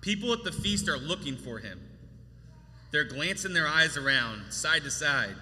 People 0.00 0.32
at 0.32 0.44
the 0.44 0.52
feast 0.52 0.88
are 0.88 0.98
looking 0.98 1.36
for 1.36 1.58
him. 1.58 1.80
They're 2.90 3.04
glancing 3.04 3.52
their 3.52 3.66
eyes 3.66 3.96
around, 3.96 4.52
side 4.52 4.82
to 4.82 4.90
side, 4.90 5.34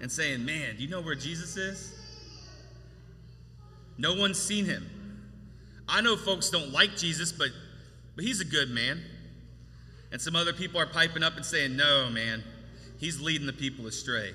and 0.00 0.10
saying, 0.10 0.44
Man, 0.44 0.76
do 0.76 0.82
you 0.82 0.88
know 0.88 1.00
where 1.00 1.14
Jesus 1.14 1.56
is? 1.56 1.92
No 3.98 4.14
one's 4.14 4.40
seen 4.40 4.64
him. 4.64 4.88
I 5.88 6.00
know 6.00 6.16
folks 6.16 6.50
don't 6.50 6.72
like 6.72 6.96
Jesus, 6.96 7.30
but, 7.30 7.48
but 8.16 8.24
he's 8.24 8.40
a 8.40 8.44
good 8.44 8.70
man. 8.70 9.02
And 10.10 10.20
some 10.20 10.34
other 10.34 10.52
people 10.52 10.80
are 10.80 10.86
piping 10.86 11.22
up 11.22 11.36
and 11.36 11.44
saying, 11.44 11.76
No, 11.76 12.08
man, 12.10 12.42
he's 12.98 13.20
leading 13.20 13.46
the 13.46 13.52
people 13.52 13.86
astray. 13.86 14.32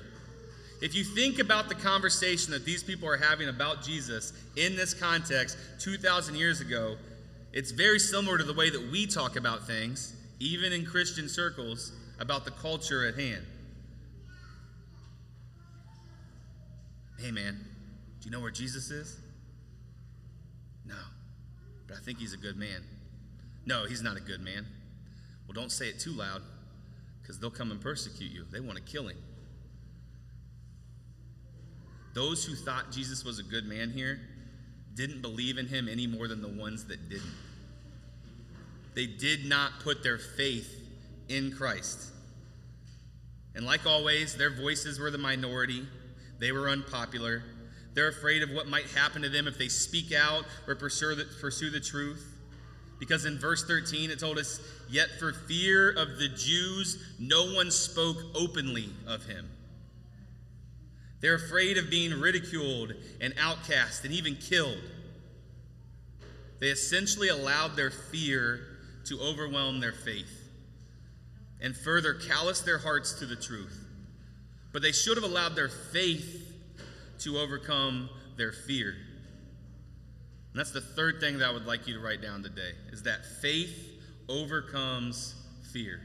If 0.80 0.94
you 0.94 1.04
think 1.04 1.38
about 1.38 1.68
the 1.68 1.74
conversation 1.74 2.52
that 2.52 2.64
these 2.64 2.82
people 2.82 3.08
are 3.08 3.16
having 3.16 3.48
about 3.48 3.82
Jesus 3.82 4.32
in 4.56 4.76
this 4.76 4.94
context 4.94 5.56
2,000 5.80 6.34
years 6.34 6.60
ago, 6.60 6.96
it's 7.52 7.70
very 7.70 7.98
similar 7.98 8.38
to 8.38 8.44
the 8.44 8.54
way 8.54 8.70
that 8.70 8.90
we 8.90 9.06
talk 9.06 9.36
about 9.36 9.66
things, 9.66 10.14
even 10.38 10.72
in 10.72 10.86
Christian 10.86 11.28
circles, 11.28 11.92
about 12.18 12.44
the 12.44 12.50
culture 12.52 13.06
at 13.06 13.18
hand. 13.18 13.44
Hey, 17.18 17.30
man, 17.30 17.58
do 18.20 18.24
you 18.24 18.30
know 18.30 18.40
where 18.40 18.50
Jesus 18.50 18.90
is? 18.90 19.18
No 20.86 20.96
but 21.90 21.98
I 21.98 22.00
think 22.02 22.20
he's 22.20 22.32
a 22.32 22.38
good 22.38 22.56
man. 22.56 22.84
No, 23.66 23.84
he's 23.84 24.00
not 24.00 24.16
a 24.16 24.20
good 24.20 24.40
man. 24.40 24.64
Well, 25.46 25.54
don't 25.54 25.72
say 25.72 25.88
it 25.88 25.98
too 25.98 26.12
loud 26.12 26.40
because 27.20 27.40
they'll 27.40 27.50
come 27.50 27.72
and 27.72 27.80
persecute 27.80 28.30
you. 28.30 28.44
They 28.50 28.60
want 28.60 28.78
to 28.78 28.84
kill 28.84 29.08
him. 29.08 29.16
Those 32.14 32.44
who 32.44 32.54
thought 32.54 32.90
Jesus 32.90 33.24
was 33.24 33.38
a 33.38 33.42
good 33.42 33.66
man 33.66 33.90
here 33.90 34.20
didn't 34.94 35.22
believe 35.22 35.58
in 35.58 35.66
him 35.66 35.88
any 35.88 36.06
more 36.06 36.28
than 36.28 36.42
the 36.42 36.48
ones 36.48 36.86
that 36.86 37.08
didn't. 37.08 37.34
They 38.94 39.06
did 39.06 39.46
not 39.46 39.80
put 39.80 40.02
their 40.02 40.18
faith 40.18 40.68
in 41.28 41.52
Christ. 41.52 42.10
And 43.54 43.64
like 43.64 43.86
always, 43.86 44.36
their 44.36 44.50
voices 44.50 44.98
were 44.98 45.10
the 45.10 45.18
minority, 45.18 45.86
they 46.38 46.52
were 46.52 46.68
unpopular. 46.68 47.42
They're 47.92 48.08
afraid 48.08 48.42
of 48.42 48.50
what 48.50 48.68
might 48.68 48.86
happen 48.86 49.22
to 49.22 49.28
them 49.28 49.48
if 49.48 49.58
they 49.58 49.68
speak 49.68 50.12
out 50.12 50.44
or 50.68 50.76
pursue 50.76 51.16
the, 51.16 51.24
pursue 51.40 51.70
the 51.70 51.80
truth. 51.80 52.24
Because 53.00 53.24
in 53.24 53.38
verse 53.38 53.66
13 53.66 54.10
it 54.10 54.20
told 54.20 54.38
us, 54.38 54.60
Yet 54.88 55.08
for 55.18 55.32
fear 55.32 55.90
of 55.90 56.18
the 56.18 56.28
Jews, 56.28 57.02
no 57.18 57.52
one 57.52 57.70
spoke 57.70 58.18
openly 58.34 58.90
of 59.08 59.24
him. 59.24 59.48
They're 61.20 61.34
afraid 61.34 61.76
of 61.76 61.90
being 61.90 62.18
ridiculed 62.18 62.94
and 63.20 63.34
outcast 63.38 64.04
and 64.04 64.14
even 64.14 64.36
killed. 64.36 64.80
They 66.60 66.68
essentially 66.68 67.28
allowed 67.28 67.76
their 67.76 67.90
fear 67.90 68.60
to 69.06 69.20
overwhelm 69.20 69.80
their 69.80 69.92
faith 69.92 70.48
and 71.60 71.76
further 71.76 72.14
callous 72.14 72.60
their 72.60 72.78
hearts 72.78 73.14
to 73.14 73.26
the 73.26 73.36
truth. 73.36 73.86
But 74.72 74.82
they 74.82 74.92
should 74.92 75.16
have 75.16 75.24
allowed 75.24 75.56
their 75.56 75.68
faith 75.68 76.46
to 77.20 77.38
overcome 77.38 78.08
their 78.36 78.52
fear. 78.52 78.94
And 80.52 80.58
that's 80.58 80.72
the 80.72 80.80
third 80.80 81.20
thing 81.20 81.38
that 81.38 81.48
I 81.48 81.52
would 81.52 81.66
like 81.66 81.86
you 81.86 81.94
to 81.94 82.00
write 82.00 82.22
down 82.22 82.42
today 82.42 82.72
is 82.92 83.02
that 83.02 83.24
faith 83.40 83.88
overcomes 84.28 85.34
fear. 85.72 86.00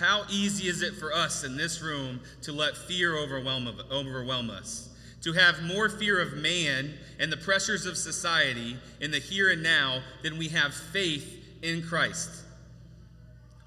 How 0.00 0.24
easy 0.30 0.66
is 0.66 0.80
it 0.80 0.94
for 0.94 1.12
us 1.12 1.44
in 1.44 1.58
this 1.58 1.82
room 1.82 2.20
to 2.42 2.52
let 2.52 2.74
fear 2.74 3.18
overwhelm, 3.18 3.68
overwhelm 3.92 4.48
us? 4.48 4.88
To 5.24 5.34
have 5.34 5.62
more 5.62 5.90
fear 5.90 6.18
of 6.18 6.38
man 6.38 6.94
and 7.18 7.30
the 7.30 7.36
pressures 7.36 7.84
of 7.84 7.98
society 7.98 8.78
in 9.02 9.10
the 9.10 9.18
here 9.18 9.50
and 9.50 9.62
now 9.62 10.00
than 10.22 10.38
we 10.38 10.48
have 10.48 10.72
faith 10.72 11.44
in 11.60 11.82
Christ. 11.82 12.30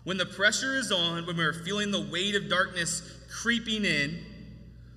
When 0.06 0.17
the 0.17 0.26
pressure 0.26 0.76
is 0.76 0.91
on, 0.91 1.28
when 1.28 1.38
we're 1.38 1.54
feeling 1.54 1.91
the 1.91 2.10
weight 2.12 2.34
of 2.34 2.50
darkness 2.50 3.08
creeping 3.30 3.86
in, 3.86 4.19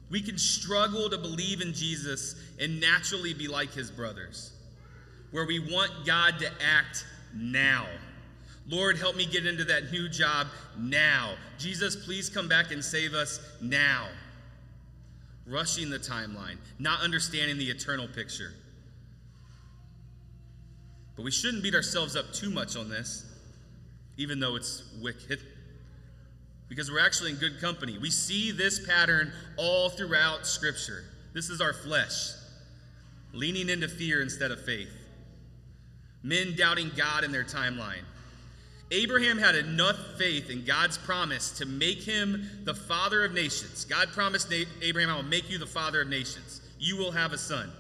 we 0.09 0.23
can 0.23 0.39
struggle 0.39 1.11
to 1.11 1.19
believe 1.19 1.61
in 1.61 1.75
Jesus 1.75 2.35
and 2.59 2.81
naturally 2.81 3.35
be 3.35 3.47
like 3.47 3.75
his 3.75 3.91
brothers, 3.91 4.53
where 5.33 5.45
we 5.45 5.59
want 5.59 6.07
God 6.07 6.39
to 6.39 6.47
act 6.47 7.05
now. 7.35 7.87
Lord, 8.69 8.99
help 8.99 9.17
me 9.17 9.27
get 9.27 9.47
into 9.47 9.65
that 9.65 9.93
new 9.93 10.09
job 10.09 10.49
now. 10.79 11.35
Jesus, 11.59 11.95
please 11.95 12.29
come 12.29 12.49
back 12.49 12.73
and 12.73 12.85
save 12.85 13.15
us 13.15 13.41
now. 13.61 14.09
Rushing 15.47 15.91
the 15.91 15.99
timeline, 15.99 16.57
not 16.79 17.01
understanding 17.01 17.59
the 17.59 17.71
eternal 17.71 18.09
picture. 18.09 18.53
But 21.15 21.25
we 21.25 21.31
shouldn't 21.31 21.63
beat 21.63 21.75
ourselves 21.75 22.17
up 22.17 22.33
too 22.33 22.51
much 22.51 22.77
on 22.77 22.91
this, 22.91 23.25
even 24.17 24.41
though 24.41 24.57
it's 24.57 24.83
wicked 25.01 25.41
because 26.69 26.91
we're 26.91 27.05
actually 27.05 27.31
in 27.31 27.37
good 27.37 27.61
company. 27.61 27.99
We 27.99 28.11
see 28.11 28.51
this 28.51 28.85
pattern 28.87 29.33
all 29.57 29.89
throughout 29.89 30.47
Scripture. 30.47 31.05
This 31.33 31.49
is 31.49 31.61
our 31.61 31.73
flesh, 31.73 32.33
leaning 33.33 33.69
into 33.69 33.89
fear 33.89 34.23
instead 34.23 34.51
of 34.51 34.65
faith. 34.65 34.91
Men 36.23 36.57
doubting 36.57 36.91
God 36.97 37.25
in 37.25 37.31
their 37.31 37.45
timeline. 37.45 38.03
Abraham 38.91 39.39
had 39.39 39.57
enough 39.57 39.97
faith 40.17 40.49
in 40.49 40.65
God's 40.65 40.97
promise 40.97 41.51
to 41.59 41.67
make 41.67 42.03
him 42.03 42.49
the 42.65 42.75
father 42.75 43.25
of 43.25 43.33
nations. 43.33 43.85
God 43.85 44.09
promised 44.09 44.53
Abraham, 44.81 45.11
I 45.11 45.17
will 45.17 45.25
make 45.25 45.51
you 45.51 45.59
the 45.59 45.67
father 45.67 46.03
of 46.03 46.09
nations. 46.09 46.61
You 46.79 46.97
will 46.97 47.11
have 47.11 47.33
a 47.33 47.39
son. 47.39 47.71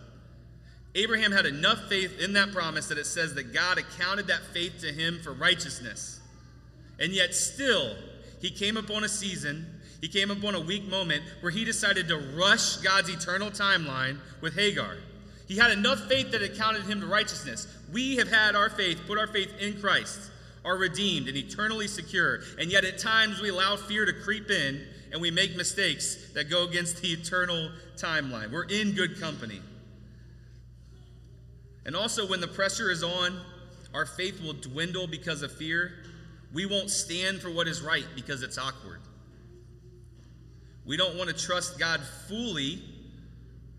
Abraham 0.96 1.30
had 1.30 1.46
enough 1.46 1.88
faith 1.88 2.20
in 2.20 2.32
that 2.32 2.52
promise 2.52 2.88
that 2.88 2.98
it 2.98 3.06
says 3.06 3.34
that 3.34 3.52
God 3.52 3.78
accounted 3.78 4.26
that 4.28 4.42
faith 4.52 4.80
to 4.80 4.92
him 4.92 5.20
for 5.22 5.32
righteousness. 5.32 6.20
And 6.98 7.12
yet, 7.12 7.34
still, 7.34 7.94
he 8.40 8.50
came 8.50 8.76
upon 8.76 9.04
a 9.04 9.08
season, 9.08 9.66
he 10.00 10.08
came 10.08 10.30
upon 10.30 10.54
a 10.54 10.60
weak 10.60 10.84
moment 10.88 11.22
where 11.40 11.52
he 11.52 11.64
decided 11.64 12.08
to 12.08 12.16
rush 12.16 12.76
God's 12.78 13.10
eternal 13.10 13.50
timeline 13.50 14.18
with 14.40 14.54
Hagar. 14.54 14.96
He 15.46 15.56
had 15.56 15.70
enough 15.70 16.00
faith 16.08 16.32
that 16.32 16.42
it 16.42 16.56
counted 16.56 16.82
him 16.84 17.00
to 17.00 17.06
righteousness. 17.06 17.68
We 17.92 18.16
have 18.16 18.28
had 18.28 18.56
our 18.56 18.70
faith, 18.70 19.00
put 19.06 19.18
our 19.18 19.26
faith 19.26 19.52
in 19.60 19.80
Christ. 19.80 20.30
Are 20.66 20.76
redeemed 20.76 21.28
and 21.28 21.36
eternally 21.36 21.86
secure. 21.86 22.40
And 22.58 22.70
yet 22.70 22.84
at 22.84 22.98
times 22.98 23.40
we 23.40 23.48
allow 23.48 23.76
fear 23.76 24.04
to 24.04 24.12
creep 24.12 24.50
in 24.50 24.84
and 25.12 25.22
we 25.22 25.30
make 25.30 25.56
mistakes 25.56 26.32
that 26.34 26.50
go 26.50 26.64
against 26.64 27.00
the 27.00 27.08
eternal 27.08 27.70
timeline. 27.96 28.50
We're 28.50 28.64
in 28.64 28.92
good 28.92 29.20
company. 29.20 29.62
And 31.86 31.94
also, 31.94 32.26
when 32.26 32.40
the 32.40 32.48
pressure 32.48 32.90
is 32.90 33.04
on, 33.04 33.40
our 33.94 34.04
faith 34.04 34.42
will 34.42 34.54
dwindle 34.54 35.06
because 35.06 35.42
of 35.42 35.52
fear. 35.56 35.92
We 36.52 36.66
won't 36.66 36.90
stand 36.90 37.40
for 37.40 37.48
what 37.48 37.68
is 37.68 37.80
right 37.80 38.06
because 38.16 38.42
it's 38.42 38.58
awkward. 38.58 39.00
We 40.84 40.96
don't 40.96 41.16
want 41.16 41.30
to 41.30 41.36
trust 41.36 41.78
God 41.78 42.00
fully 42.28 42.82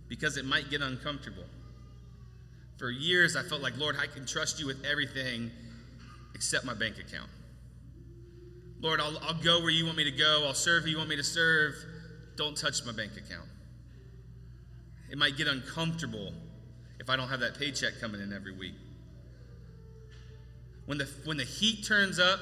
because 0.08 0.38
it 0.38 0.46
might 0.46 0.70
get 0.70 0.82
uncomfortable. 0.82 1.44
For 2.78 2.90
years, 2.90 3.36
I 3.36 3.44
felt 3.44 3.62
like, 3.62 3.78
Lord, 3.78 3.98
I 4.00 4.08
can 4.08 4.26
trust 4.26 4.60
you 4.60 4.68
with 4.68 4.86
everything 4.86 5.52
except 6.38 6.66
my 6.66 6.76
bank 6.76 7.00
account. 7.00 7.30
Lord, 8.80 9.02
I'll, 9.02 9.18
I'll 9.24 9.42
go 9.42 9.60
where 9.60 9.72
you 9.72 9.86
want 9.86 9.98
me 9.98 10.04
to 10.04 10.12
go. 10.12 10.44
I'll 10.46 10.54
serve 10.54 10.84
who 10.84 10.92
you 10.92 10.98
want 10.98 11.10
me 11.10 11.16
to 11.16 11.24
serve. 11.24 11.74
Don't 12.36 12.56
touch 12.56 12.86
my 12.86 12.92
bank 12.92 13.14
account. 13.14 13.48
It 15.10 15.18
might 15.18 15.36
get 15.36 15.48
uncomfortable 15.48 16.32
if 17.00 17.10
I 17.10 17.16
don't 17.16 17.28
have 17.28 17.40
that 17.40 17.58
paycheck 17.58 18.00
coming 18.00 18.22
in 18.22 18.32
every 18.32 18.56
week. 18.56 18.76
When 20.86 21.00
the, 21.00 21.10
when 21.26 21.38
the 21.38 21.44
heat 21.44 21.84
turns 21.84 22.20
up, 22.20 22.40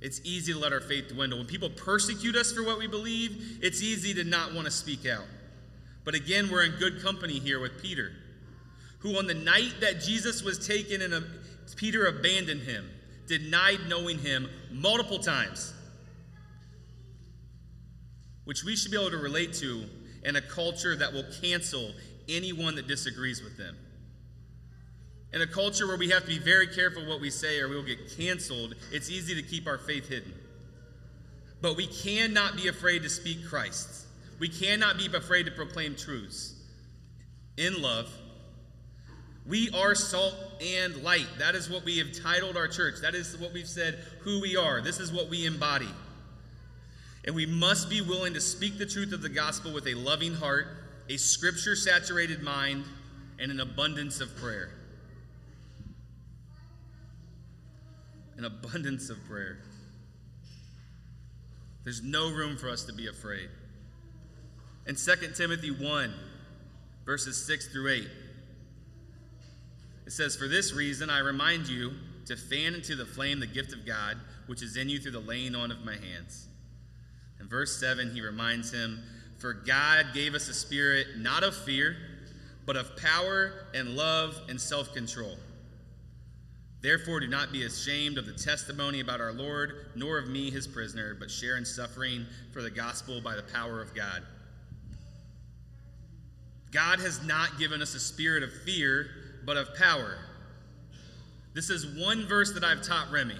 it's 0.00 0.20
easy 0.22 0.52
to 0.52 0.58
let 0.58 0.72
our 0.72 0.80
faith 0.80 1.08
dwindle. 1.08 1.40
When 1.40 1.48
people 1.48 1.70
persecute 1.70 2.36
us 2.36 2.52
for 2.52 2.62
what 2.62 2.78
we 2.78 2.86
believe, 2.86 3.58
it's 3.62 3.82
easy 3.82 4.14
to 4.14 4.22
not 4.22 4.54
want 4.54 4.66
to 4.66 4.70
speak 4.70 5.06
out. 5.06 5.24
But 6.04 6.14
again, 6.14 6.50
we're 6.52 6.62
in 6.62 6.72
good 6.78 7.02
company 7.02 7.40
here 7.40 7.58
with 7.58 7.82
Peter, 7.82 8.12
who 9.00 9.18
on 9.18 9.26
the 9.26 9.34
night 9.34 9.74
that 9.80 10.00
Jesus 10.00 10.44
was 10.44 10.64
taken 10.64 11.02
and 11.02 11.12
Peter 11.74 12.06
abandoned 12.06 12.62
him, 12.62 12.88
denied 13.26 13.80
knowing 13.88 14.18
him 14.18 14.48
multiple 14.70 15.18
times, 15.18 15.72
which 18.44 18.64
we 18.64 18.76
should 18.76 18.90
be 18.90 18.96
able 18.96 19.10
to 19.10 19.16
relate 19.16 19.52
to 19.54 19.84
in 20.24 20.36
a 20.36 20.40
culture 20.40 20.96
that 20.96 21.12
will 21.12 21.24
cancel 21.42 21.92
anyone 22.28 22.74
that 22.76 22.86
disagrees 22.86 23.42
with 23.42 23.56
them. 23.56 23.76
In 25.32 25.42
a 25.42 25.46
culture 25.46 25.86
where 25.86 25.96
we 25.96 26.08
have 26.10 26.22
to 26.22 26.28
be 26.28 26.38
very 26.38 26.66
careful 26.66 27.06
what 27.06 27.20
we 27.20 27.30
say 27.30 27.60
or 27.60 27.68
we 27.68 27.76
will 27.76 27.82
get 27.82 28.16
canceled, 28.16 28.74
it's 28.92 29.10
easy 29.10 29.34
to 29.34 29.42
keep 29.42 29.66
our 29.66 29.78
faith 29.78 30.08
hidden. 30.08 30.32
But 31.60 31.76
we 31.76 31.86
cannot 31.86 32.56
be 32.56 32.68
afraid 32.68 33.02
to 33.02 33.10
speak 33.10 33.46
Christ. 33.46 34.06
We 34.38 34.48
cannot 34.48 34.98
be 34.98 35.06
afraid 35.14 35.46
to 35.46 35.52
proclaim 35.52 35.94
truths 35.94 36.54
in 37.56 37.80
love. 37.80 38.10
We 39.48 39.70
are 39.70 39.94
salt 39.94 40.34
and 40.60 41.02
light. 41.02 41.26
That 41.38 41.54
is 41.54 41.70
what 41.70 41.84
we 41.84 41.98
have 41.98 42.12
titled 42.12 42.56
our 42.56 42.66
church. 42.66 42.96
That 43.02 43.14
is 43.14 43.36
what 43.38 43.52
we've 43.52 43.68
said 43.68 43.98
who 44.20 44.40
we 44.40 44.56
are. 44.56 44.80
This 44.80 44.98
is 44.98 45.12
what 45.12 45.30
we 45.30 45.46
embody. 45.46 45.88
And 47.24 47.34
we 47.34 47.46
must 47.46 47.88
be 47.88 48.00
willing 48.00 48.34
to 48.34 48.40
speak 48.40 48.78
the 48.78 48.86
truth 48.86 49.12
of 49.12 49.22
the 49.22 49.28
gospel 49.28 49.72
with 49.72 49.86
a 49.86 49.94
loving 49.94 50.34
heart, 50.34 50.66
a 51.08 51.16
scripture 51.16 51.76
saturated 51.76 52.42
mind, 52.42 52.84
and 53.38 53.50
an 53.52 53.60
abundance 53.60 54.20
of 54.20 54.34
prayer. 54.36 54.70
An 58.36 58.44
abundance 58.44 59.10
of 59.10 59.24
prayer. 59.26 59.58
There's 61.84 62.02
no 62.02 62.30
room 62.32 62.56
for 62.56 62.68
us 62.68 62.84
to 62.84 62.92
be 62.92 63.06
afraid. 63.06 63.48
In 64.88 64.96
2 64.96 65.14
Timothy 65.34 65.70
1, 65.70 66.14
verses 67.04 67.44
6 67.46 67.68
through 67.68 67.92
8, 67.92 68.08
it 70.06 70.12
says, 70.12 70.36
For 70.36 70.48
this 70.48 70.72
reason 70.72 71.10
I 71.10 71.18
remind 71.18 71.68
you 71.68 71.92
to 72.26 72.36
fan 72.36 72.74
into 72.74 72.96
the 72.96 73.04
flame 73.04 73.40
the 73.40 73.46
gift 73.46 73.72
of 73.72 73.84
God, 73.84 74.16
which 74.46 74.62
is 74.62 74.76
in 74.76 74.88
you 74.88 74.98
through 74.98 75.12
the 75.12 75.20
laying 75.20 75.54
on 75.54 75.70
of 75.70 75.84
my 75.84 75.96
hands. 75.96 76.48
In 77.40 77.48
verse 77.48 77.78
7, 77.78 78.14
he 78.14 78.20
reminds 78.20 78.72
him, 78.72 79.02
For 79.38 79.52
God 79.52 80.06
gave 80.14 80.34
us 80.34 80.48
a 80.48 80.54
spirit 80.54 81.18
not 81.18 81.42
of 81.42 81.56
fear, 81.56 81.96
but 82.64 82.76
of 82.76 82.96
power 82.96 83.66
and 83.74 83.96
love 83.96 84.36
and 84.48 84.60
self 84.60 84.92
control. 84.94 85.36
Therefore, 86.82 87.20
do 87.20 87.26
not 87.26 87.52
be 87.52 87.64
ashamed 87.64 88.16
of 88.16 88.26
the 88.26 88.32
testimony 88.32 89.00
about 89.00 89.20
our 89.20 89.32
Lord, 89.32 89.86
nor 89.96 90.18
of 90.18 90.28
me, 90.28 90.50
his 90.50 90.68
prisoner, 90.68 91.16
but 91.18 91.30
share 91.30 91.56
in 91.56 91.64
suffering 91.64 92.26
for 92.52 92.62
the 92.62 92.70
gospel 92.70 93.20
by 93.20 93.34
the 93.34 93.42
power 93.42 93.80
of 93.80 93.94
God 93.94 94.22
God 96.76 97.00
has 97.00 97.24
not 97.24 97.58
given 97.58 97.80
us 97.80 97.94
a 97.94 98.00
spirit 98.00 98.42
of 98.42 98.52
fear, 98.52 99.08
but 99.46 99.56
of 99.56 99.74
power. 99.76 100.18
This 101.54 101.70
is 101.70 101.86
one 101.86 102.26
verse 102.26 102.52
that 102.52 102.64
I've 102.64 102.82
taught 102.82 103.10
Remy, 103.10 103.38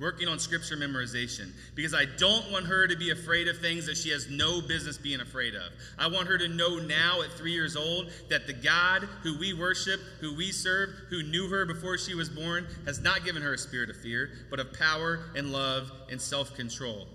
working 0.00 0.26
on 0.26 0.38
scripture 0.38 0.76
memorization, 0.76 1.52
because 1.76 1.94
I 1.94 2.06
don't 2.18 2.50
want 2.50 2.66
her 2.66 2.88
to 2.88 2.96
be 2.96 3.10
afraid 3.10 3.46
of 3.46 3.58
things 3.58 3.86
that 3.86 3.96
she 3.96 4.10
has 4.10 4.28
no 4.28 4.60
business 4.60 4.98
being 4.98 5.20
afraid 5.20 5.54
of. 5.54 5.70
I 5.98 6.08
want 6.08 6.26
her 6.26 6.38
to 6.38 6.48
know 6.48 6.78
now 6.78 7.22
at 7.22 7.30
three 7.32 7.52
years 7.52 7.76
old 7.76 8.10
that 8.30 8.46
the 8.46 8.52
God 8.52 9.04
who 9.22 9.38
we 9.38 9.52
worship, 9.52 10.00
who 10.20 10.34
we 10.34 10.50
serve, 10.50 10.90
who 11.08 11.22
knew 11.22 11.48
her 11.48 11.64
before 11.66 11.98
she 11.98 12.14
was 12.14 12.28
born, 12.28 12.66
has 12.86 13.00
not 13.00 13.24
given 13.24 13.42
her 13.42 13.54
a 13.54 13.58
spirit 13.58 13.90
of 13.90 13.96
fear, 13.96 14.30
but 14.50 14.58
of 14.58 14.72
power 14.72 15.30
and 15.36 15.52
love 15.52 15.92
and 16.10 16.20
self 16.20 16.54
control, 16.54 17.06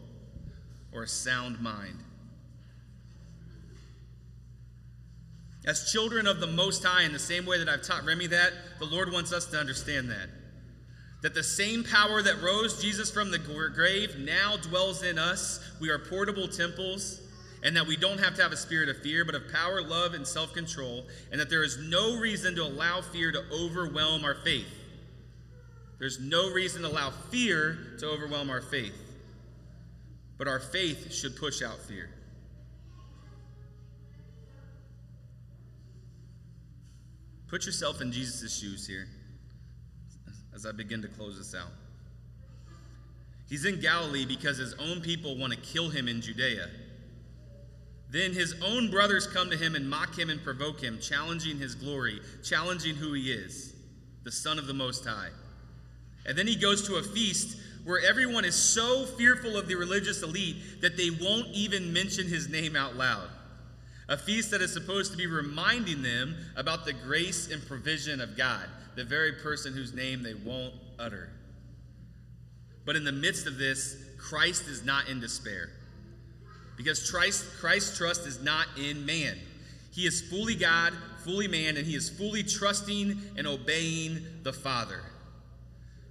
or 0.93 1.03
a 1.03 1.07
sound 1.07 1.60
mind. 1.60 1.97
As 5.65 5.91
children 5.91 6.26
of 6.26 6.39
the 6.39 6.47
Most 6.47 6.84
High, 6.84 7.04
in 7.04 7.13
the 7.13 7.19
same 7.19 7.45
way 7.45 7.60
that 7.60 7.69
I've 7.69 7.84
taught 7.84 8.04
Remy 8.04 8.28
that, 8.28 8.52
the 8.80 8.86
Lord 8.86 9.12
wants 9.12 9.32
us 9.32 9.45
to 9.47 9.58
understand 9.58 10.10
that. 10.10 10.30
That 11.21 11.36
the 11.36 11.43
same 11.43 11.84
power 11.84 12.24
that 12.24 12.41
rose 12.41 12.82
Jesus 12.82 13.12
from 13.12 13.30
the 13.30 13.38
grave 13.38 14.17
now 14.17 14.58
dwells 14.58 15.04
in 15.04 15.19
us. 15.19 15.60
We 15.80 15.89
are 15.89 16.00
portable 16.00 16.47
temples, 16.47 17.21
and 17.63 17.76
that 17.78 17.86
we 17.86 17.95
don't 17.95 18.19
have 18.19 18.36
to 18.36 18.41
have 18.41 18.52
a 18.52 18.58
spirit 18.58 18.89
of 18.89 19.04
fear, 19.04 19.24
but 19.24 19.36
of 19.36 19.52
power, 19.52 19.84
love, 19.84 20.15
and 20.15 20.26
self 20.26 20.52
control, 20.54 21.06
and 21.32 21.39
that 21.39 21.52
there 21.52 21.63
is 21.63 21.78
no 21.78 22.17
reason 22.17 22.56
to 22.56 22.63
allow 22.63 23.02
fear 23.02 23.32
to 23.32 23.43
overwhelm 23.54 24.26
our 24.26 24.36
faith. 24.36 24.65
There's 26.00 26.19
no 26.19 26.52
reason 26.52 26.82
to 26.82 26.88
allow 26.88 27.12
fear 27.12 27.78
to 28.00 28.08
overwhelm 28.08 28.50
our 28.50 28.62
faith. 28.62 28.95
But 30.39 30.47
our 30.47 30.60
faith 30.60 31.13
should 31.13 31.36
push 31.36 31.62
out 31.62 31.78
fear. 31.78 32.10
Put 37.51 37.65
yourself 37.65 37.99
in 37.99 38.13
Jesus' 38.13 38.57
shoes 38.57 38.87
here 38.87 39.09
as 40.55 40.65
I 40.65 40.71
begin 40.71 41.01
to 41.01 41.09
close 41.09 41.37
this 41.37 41.53
out. 41.53 41.71
He's 43.49 43.65
in 43.65 43.81
Galilee 43.81 44.25
because 44.25 44.57
his 44.57 44.73
own 44.75 45.01
people 45.01 45.37
want 45.37 45.51
to 45.51 45.59
kill 45.59 45.89
him 45.89 46.07
in 46.07 46.21
Judea. 46.21 46.69
Then 48.09 48.31
his 48.31 48.55
own 48.63 48.89
brothers 48.89 49.27
come 49.27 49.49
to 49.49 49.57
him 49.57 49.75
and 49.75 49.89
mock 49.89 50.17
him 50.17 50.29
and 50.29 50.41
provoke 50.41 50.81
him, 50.81 50.97
challenging 50.99 51.57
his 51.57 51.75
glory, 51.75 52.21
challenging 52.41 52.95
who 52.95 53.11
he 53.11 53.33
is, 53.33 53.75
the 54.23 54.31
Son 54.31 54.57
of 54.57 54.65
the 54.65 54.73
Most 54.73 55.05
High. 55.05 55.31
And 56.25 56.37
then 56.37 56.47
he 56.47 56.55
goes 56.55 56.87
to 56.87 56.95
a 56.95 57.03
feast 57.03 57.57
where 57.83 57.99
everyone 57.99 58.45
is 58.45 58.55
so 58.55 59.05
fearful 59.17 59.57
of 59.57 59.67
the 59.67 59.75
religious 59.75 60.23
elite 60.23 60.81
that 60.81 60.95
they 60.95 61.09
won't 61.09 61.49
even 61.49 61.91
mention 61.91 62.27
his 62.27 62.47
name 62.47 62.77
out 62.77 62.95
loud 62.95 63.27
a 64.12 64.17
feast 64.17 64.52
that 64.52 64.62
is 64.62 64.74
supposed 64.74 65.10
to 65.12 65.17
be 65.17 65.26
reminding 65.26 66.02
them 66.02 66.36
about 66.58 66.84
the 66.84 66.91
grace 66.91 67.50
and 67.50 67.65
provision 67.65 68.19
of 68.19 68.36
God, 68.36 68.67
the 68.97 69.06
very 69.06 69.32
person 69.32 69.74
whose 69.74 69.93
name 69.93 70.21
they 70.21 70.34
won't 70.34 70.74
utter. 71.00 71.30
But 72.86 72.97
in 72.97 73.06
the 73.06 73.13
midst 73.13 73.47
of 73.47 73.58
this, 73.58 73.95
Christ 74.17 74.67
is 74.67 74.84
not 74.84 75.08
in 75.08 75.21
despair. 75.21 75.69
Because 76.76 77.10
Christ, 77.10 77.45
Christ's 77.62 77.97
trust 77.97 78.28
is 78.28 78.43
not 78.43 78.67
in 78.78 79.06
man. 79.06 79.39
He 79.93 80.06
is 80.06 80.21
fully 80.21 80.56
God, 80.56 80.91
fully 81.24 81.47
man, 81.47 81.78
and 81.78 81.88
he 81.88 81.95
is 81.95 82.10
fully 82.10 82.43
trusting 82.43 83.17
and 83.38 83.47
obeying 83.47 84.26
the 84.43 84.52
Father. 84.52 85.00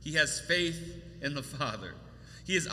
He 0.03 0.15
has 0.15 0.41
faith 0.41 1.03
in 1.21 1.35
the 1.35 1.43
Father. 1.43 1.93